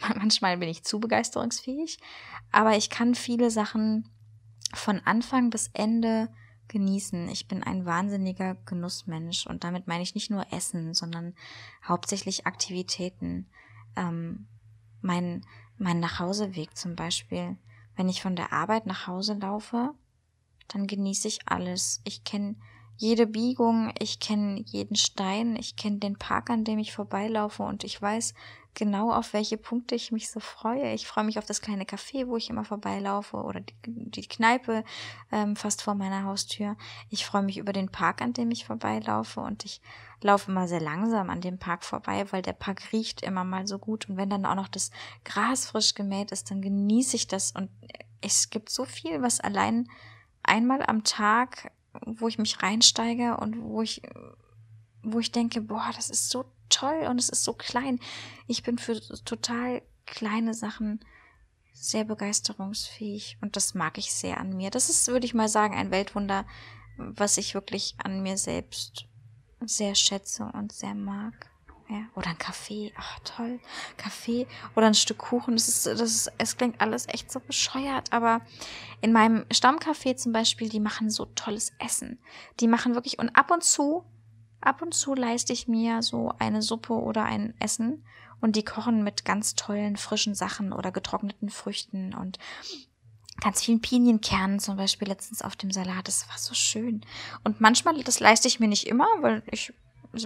Manchmal 0.16 0.58
bin 0.58 0.68
ich 0.68 0.84
zu 0.84 1.00
begeisterungsfähig, 1.00 1.98
aber 2.52 2.76
ich 2.76 2.90
kann 2.90 3.14
viele 3.14 3.50
Sachen 3.50 4.08
von 4.72 5.00
Anfang 5.04 5.50
bis 5.50 5.70
Ende 5.72 6.28
genießen. 6.68 7.28
Ich 7.28 7.48
bin 7.48 7.62
ein 7.62 7.84
wahnsinniger 7.84 8.54
Genussmensch 8.66 9.46
und 9.46 9.64
damit 9.64 9.86
meine 9.86 10.02
ich 10.02 10.14
nicht 10.14 10.30
nur 10.30 10.52
Essen, 10.52 10.94
sondern 10.94 11.34
hauptsächlich 11.86 12.46
Aktivitäten. 12.46 13.48
Ähm, 13.96 14.46
mein, 15.00 15.44
mein 15.76 16.00
Nachhauseweg 16.00 16.76
zum 16.76 16.96
Beispiel. 16.96 17.56
Wenn 17.96 18.08
ich 18.08 18.22
von 18.22 18.36
der 18.36 18.52
Arbeit 18.52 18.86
nach 18.86 19.06
Hause 19.06 19.34
laufe, 19.34 19.94
dann 20.68 20.86
genieße 20.86 21.28
ich 21.28 21.40
alles. 21.46 22.00
Ich 22.04 22.24
kenne 22.24 22.56
jede 22.96 23.26
Biegung, 23.26 23.92
ich 23.98 24.20
kenne 24.20 24.62
jeden 24.66 24.96
Stein, 24.96 25.56
ich 25.56 25.76
kenne 25.76 25.98
den 25.98 26.16
Park, 26.16 26.50
an 26.50 26.64
dem 26.64 26.78
ich 26.78 26.92
vorbeilaufe 26.92 27.62
und 27.62 27.84
ich 27.84 28.00
weiß 28.00 28.34
genau, 28.74 29.12
auf 29.12 29.32
welche 29.32 29.56
Punkte 29.56 29.94
ich 29.94 30.12
mich 30.12 30.30
so 30.30 30.40
freue. 30.40 30.92
Ich 30.92 31.06
freue 31.06 31.24
mich 31.24 31.38
auf 31.38 31.46
das 31.46 31.60
kleine 31.60 31.84
Café, 31.84 32.26
wo 32.26 32.36
ich 32.36 32.50
immer 32.50 32.64
vorbeilaufe 32.64 33.36
oder 33.36 33.60
die, 33.60 33.74
die 33.86 34.26
Kneipe 34.26 34.84
ähm, 35.32 35.56
fast 35.56 35.82
vor 35.82 35.94
meiner 35.94 36.24
Haustür. 36.24 36.76
Ich 37.10 37.24
freue 37.24 37.42
mich 37.42 37.58
über 37.58 37.72
den 37.72 37.88
Park, 37.88 38.22
an 38.22 38.32
dem 38.32 38.50
ich 38.50 38.66
vorbeilaufe 38.66 39.40
und 39.40 39.64
ich 39.64 39.80
laufe 40.20 40.50
immer 40.50 40.68
sehr 40.68 40.80
langsam 40.80 41.30
an 41.30 41.40
dem 41.40 41.58
Park 41.58 41.84
vorbei, 41.84 42.24
weil 42.30 42.42
der 42.42 42.52
Park 42.52 42.92
riecht 42.92 43.22
immer 43.22 43.44
mal 43.44 43.66
so 43.66 43.78
gut 43.78 44.08
und 44.08 44.16
wenn 44.16 44.30
dann 44.30 44.46
auch 44.46 44.54
noch 44.54 44.68
das 44.68 44.90
Gras 45.24 45.66
frisch 45.66 45.94
gemäht 45.94 46.32
ist, 46.32 46.50
dann 46.50 46.62
genieße 46.62 47.16
ich 47.16 47.26
das 47.26 47.52
und 47.52 47.70
es 48.20 48.50
gibt 48.50 48.70
so 48.70 48.84
viel, 48.84 49.20
was 49.22 49.40
allein 49.40 49.88
einmal 50.42 50.82
am 50.86 51.04
Tag 51.04 51.70
wo 52.06 52.28
ich 52.28 52.38
mich 52.38 52.62
reinsteige 52.62 53.36
und 53.36 53.62
wo 53.62 53.82
ich, 53.82 54.02
wo 55.02 55.18
ich 55.18 55.32
denke, 55.32 55.60
boah, 55.60 55.90
das 55.94 56.10
ist 56.10 56.30
so 56.30 56.44
toll 56.74 57.06
und 57.08 57.18
es 57.18 57.28
ist 57.28 57.44
so 57.44 57.52
klein. 57.52 58.00
Ich 58.46 58.62
bin 58.62 58.78
für 58.78 59.00
total 59.24 59.82
kleine 60.06 60.54
Sachen 60.54 61.00
sehr 61.72 62.04
begeisterungsfähig 62.04 63.38
und 63.40 63.56
das 63.56 63.74
mag 63.74 63.98
ich 63.98 64.12
sehr 64.12 64.38
an 64.38 64.56
mir. 64.56 64.70
Das 64.70 64.88
ist, 64.88 65.08
würde 65.08 65.26
ich 65.26 65.34
mal 65.34 65.48
sagen, 65.48 65.74
ein 65.74 65.90
Weltwunder, 65.90 66.46
was 66.96 67.36
ich 67.36 67.54
wirklich 67.54 67.96
an 68.02 68.22
mir 68.22 68.36
selbst 68.36 69.06
sehr 69.60 69.94
schätze 69.94 70.50
und 70.54 70.72
sehr 70.72 70.94
mag. 70.94 71.50
Ja, 71.88 72.06
oder 72.14 72.30
ein 72.30 72.38
Kaffee. 72.38 72.94
Ach, 72.96 73.18
toll. 73.24 73.60
Kaffee 73.98 74.46
oder 74.74 74.86
ein 74.86 74.94
Stück 74.94 75.18
Kuchen. 75.18 75.54
Das 75.54 75.68
ist, 75.68 75.86
das 75.86 76.00
ist, 76.00 76.32
es 76.38 76.56
klingt 76.56 76.80
alles 76.80 77.06
echt 77.08 77.30
so 77.30 77.40
bescheuert. 77.40 78.10
Aber 78.10 78.40
in 79.02 79.12
meinem 79.12 79.44
Stammcafé 79.52 80.16
zum 80.16 80.32
Beispiel, 80.32 80.70
die 80.70 80.80
machen 80.80 81.10
so 81.10 81.26
tolles 81.26 81.72
Essen. 81.78 82.18
Die 82.60 82.68
machen 82.68 82.94
wirklich, 82.94 83.18
und 83.18 83.36
ab 83.36 83.50
und 83.50 83.62
zu, 83.62 84.04
ab 84.64 84.82
und 84.82 84.94
zu 84.94 85.14
leiste 85.14 85.52
ich 85.52 85.68
mir 85.68 86.02
so 86.02 86.32
eine 86.38 86.62
Suppe 86.62 86.94
oder 86.94 87.24
ein 87.24 87.54
Essen. 87.58 88.04
Und 88.40 88.56
die 88.56 88.64
kochen 88.64 89.04
mit 89.04 89.24
ganz 89.24 89.54
tollen, 89.54 89.96
frischen 89.96 90.34
Sachen 90.34 90.72
oder 90.72 90.92
getrockneten 90.92 91.48
Früchten 91.48 92.14
und 92.14 92.38
ganz 93.40 93.62
vielen 93.62 93.80
Pinienkernen 93.80 94.60
zum 94.60 94.76
Beispiel 94.76 95.08
letztens 95.08 95.42
auf 95.42 95.56
dem 95.56 95.70
Salat. 95.70 96.08
Das 96.08 96.28
war 96.28 96.36
so 96.36 96.54
schön. 96.54 97.06
Und 97.42 97.60
manchmal, 97.60 98.02
das 98.02 98.20
leiste 98.20 98.48
ich 98.48 98.60
mir 98.60 98.68
nicht 98.68 98.86
immer, 98.86 99.06
weil 99.20 99.42
ich 99.50 99.72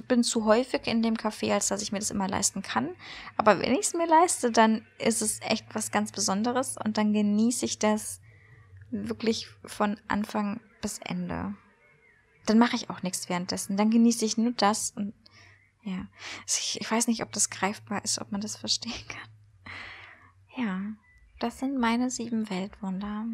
bin 0.07 0.23
zu 0.23 0.45
häufig 0.45 0.87
in 0.87 1.03
dem 1.03 1.15
Café, 1.15 1.53
als 1.53 1.69
dass 1.69 1.83
ich 1.83 1.93
mir 1.93 1.99
das 1.99 2.11
immer 2.11 2.29
leisten 2.29 2.63
kann. 2.63 2.91
Aber 3.37 3.61
wenn 3.61 3.73
ich 3.73 3.87
es 3.87 3.95
mir 3.95 4.07
leiste, 4.07 4.51
dann 4.51 4.85
ist 4.99 5.23
es 5.23 5.41
echt 5.43 5.67
was 5.75 5.91
ganz 5.91 6.13
Besonderes 6.13 6.77
und 6.83 6.99
dann 6.99 7.13
genieße 7.13 7.65
ich 7.65 7.79
das 7.79 8.21
wirklich 8.91 9.49
von 9.65 9.99
Anfang 10.09 10.61
bis 10.81 10.99
Ende. 10.99 11.55
Dann 12.49 12.59
mache 12.59 12.77
ich 12.77 12.89
auch 12.89 13.03
nichts 13.03 13.29
währenddessen. 13.29 13.77
Dann 13.77 13.91
genieße 13.91 14.25
ich 14.25 14.39
nur 14.39 14.53
das 14.53 14.91
und 14.93 15.13
ja. 15.83 16.07
Also 16.43 16.59
ich, 16.61 16.81
ich 16.81 16.91
weiß 16.91 17.07
nicht, 17.07 17.23
ob 17.23 17.33
das 17.33 17.51
greifbar 17.51 18.03
ist, 18.05 18.21
ob 18.21 18.33
man 18.33 18.41
das 18.41 18.57
verstehen 18.57 19.07
kann. 19.09 19.29
Ja, 20.57 20.81
das 21.41 21.59
sind 21.59 21.79
meine 21.79 22.11
sieben 22.11 22.49
Weltwunder. 22.49 23.27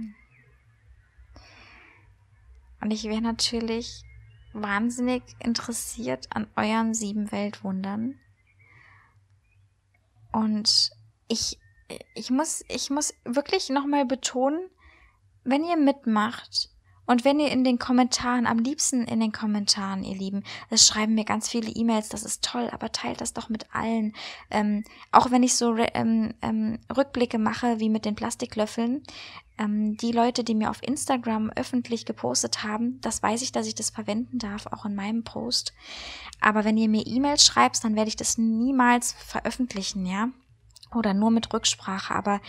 Und 2.81 2.91
ich 2.91 3.05
wäre 3.05 3.23
natürlich 3.23 4.03
wahnsinnig 4.53 5.23
interessiert 5.39 6.27
an 6.31 6.49
euren 6.57 6.93
sieben 6.93 7.31
Weltwundern. 7.31 8.19
Und 10.33 10.91
ich, 11.29 11.59
ich 12.15 12.31
muss, 12.31 12.65
ich 12.69 12.91
muss 12.91 13.15
wirklich 13.25 13.71
nochmal 13.71 14.05
betonen, 14.05 14.69
wenn 15.45 15.65
ihr 15.65 15.77
mitmacht 15.77 16.74
und 17.07 17.25
wenn 17.25 17.39
ihr 17.39 17.51
in 17.51 17.65
den 17.65 17.79
Kommentaren, 17.79 18.47
am 18.47 18.59
liebsten 18.59 19.05
in 19.05 19.21
den 19.21 19.33
Kommentaren, 19.33 20.05
ihr 20.05 20.17
Lieben, 20.17 20.43
es 20.71 20.87
schreiben 20.87 21.15
mir 21.15 21.25
ganz 21.25 21.49
viele 21.49 21.71
E-Mails, 21.71 22.09
das 22.09 22.23
ist 22.23 22.43
toll, 22.43 22.71
aber 22.73 22.93
teilt 22.93 23.21
das 23.21 23.35
doch 23.35 23.49
mit 23.49 23.75
allen. 23.75 24.15
Ähm, 24.51 24.85
auch 25.13 25.31
wenn 25.31 25.43
ich 25.43 25.55
so 25.55 25.77
ähm, 25.77 26.35
ähm, 26.41 26.79
Rückblicke 26.95 27.39
mache, 27.39 27.79
wie 27.81 27.91
mit 27.91 28.05
den 28.05 28.15
Plastiklöffeln, 28.15 29.03
ähm, 29.59 29.97
die 29.97 30.13
Leute, 30.13 30.45
die 30.45 30.55
mir 30.55 30.71
auf 30.71 30.83
Instagram 30.83 31.51
öffentlich 31.51 32.07
gepostet 32.07 32.65
haben, 32.65 33.01
das 33.03 33.23
weiß 33.23 33.43
ich, 33.43 33.53
dass 33.53 33.67
ich 33.67 33.75
das 33.75 33.91
verwenden 33.91 34.39
darf, 34.39 34.67
auch 34.67 34.85
in 34.85 34.95
meinem 34.95 35.25
Post. 35.25 35.75
Aber 36.41 36.65
wenn 36.65 36.77
ihr 36.77 36.89
mir 36.89 37.07
E-Mails 37.07 37.45
schreibt, 37.45 37.85
dann 37.85 37.97
werde 37.97 38.09
ich 38.09 38.17
das 38.17 38.39
niemals 38.39 39.13
veröffentlichen, 39.13 40.07
ja? 40.07 40.31
Oder 40.95 41.13
nur 41.13 41.31
mit 41.31 41.53
Rücksprache. 41.53 42.15
Aber 42.15 42.41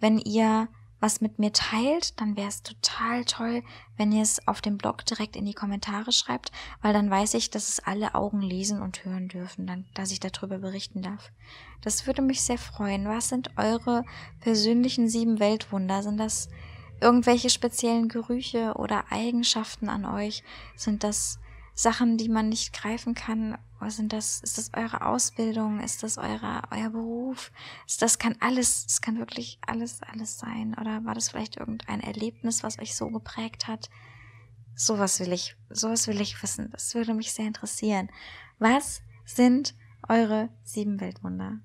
wenn 0.00 0.18
ihr 0.18 0.68
was 1.00 1.20
mit 1.20 1.38
mir 1.38 1.52
teilt, 1.52 2.20
dann 2.20 2.36
wäre 2.36 2.48
es 2.48 2.62
total 2.62 3.24
toll, 3.24 3.62
wenn 3.96 4.12
ihr 4.12 4.22
es 4.22 4.46
auf 4.46 4.60
dem 4.60 4.76
Blog 4.76 5.04
direkt 5.06 5.34
in 5.34 5.46
die 5.46 5.54
Kommentare 5.54 6.12
schreibt, 6.12 6.52
weil 6.82 6.92
dann 6.92 7.10
weiß 7.10 7.34
ich, 7.34 7.50
dass 7.50 7.68
es 7.68 7.80
alle 7.80 8.14
Augen 8.14 8.42
lesen 8.42 8.82
und 8.82 9.04
hören 9.04 9.28
dürfen, 9.28 9.66
dann, 9.66 9.86
dass 9.94 10.12
ich 10.12 10.20
darüber 10.20 10.58
berichten 10.58 11.02
darf. 11.02 11.32
Das 11.80 12.06
würde 12.06 12.22
mich 12.22 12.42
sehr 12.42 12.58
freuen. 12.58 13.06
Was 13.06 13.30
sind 13.30 13.56
eure 13.56 14.04
persönlichen 14.40 15.08
sieben 15.08 15.40
Weltwunder? 15.40 16.02
Sind 16.02 16.18
das 16.18 16.50
irgendwelche 17.00 17.48
speziellen 17.48 18.08
Gerüche 18.08 18.74
oder 18.74 19.04
Eigenschaften 19.10 19.88
an 19.88 20.04
euch? 20.04 20.44
Sind 20.76 21.02
das 21.02 21.38
Sachen, 21.74 22.16
die 22.16 22.28
man 22.28 22.48
nicht 22.48 22.72
greifen 22.72 23.14
kann? 23.14 23.56
Oder 23.80 23.90
sind 23.90 24.12
das, 24.12 24.40
ist 24.40 24.58
das 24.58 24.72
eure 24.74 25.06
Ausbildung? 25.06 25.80
Ist 25.80 26.02
das 26.02 26.18
eure, 26.18 26.62
euer 26.70 26.90
Beruf? 26.90 27.50
Ist 27.86 28.02
das 28.02 28.18
kann 28.18 28.36
alles, 28.40 28.84
es 28.86 29.00
kann 29.00 29.18
wirklich 29.18 29.58
alles, 29.66 30.02
alles 30.02 30.38
sein. 30.38 30.76
Oder 30.78 31.04
war 31.04 31.14
das 31.14 31.30
vielleicht 31.30 31.56
irgendein 31.56 32.00
Erlebnis, 32.00 32.62
was 32.62 32.78
euch 32.78 32.94
so 32.94 33.08
geprägt 33.08 33.68
hat? 33.68 33.88
Sowas 34.74 35.20
will 35.20 35.32
ich, 35.32 35.56
sowas 35.70 36.06
will 36.06 36.20
ich 36.20 36.42
wissen. 36.42 36.70
Das 36.72 36.94
würde 36.94 37.14
mich 37.14 37.32
sehr 37.32 37.46
interessieren. 37.46 38.10
Was 38.58 39.02
sind 39.24 39.74
eure 40.08 40.48
sieben 40.64 41.00
Weltwunder? 41.00 41.60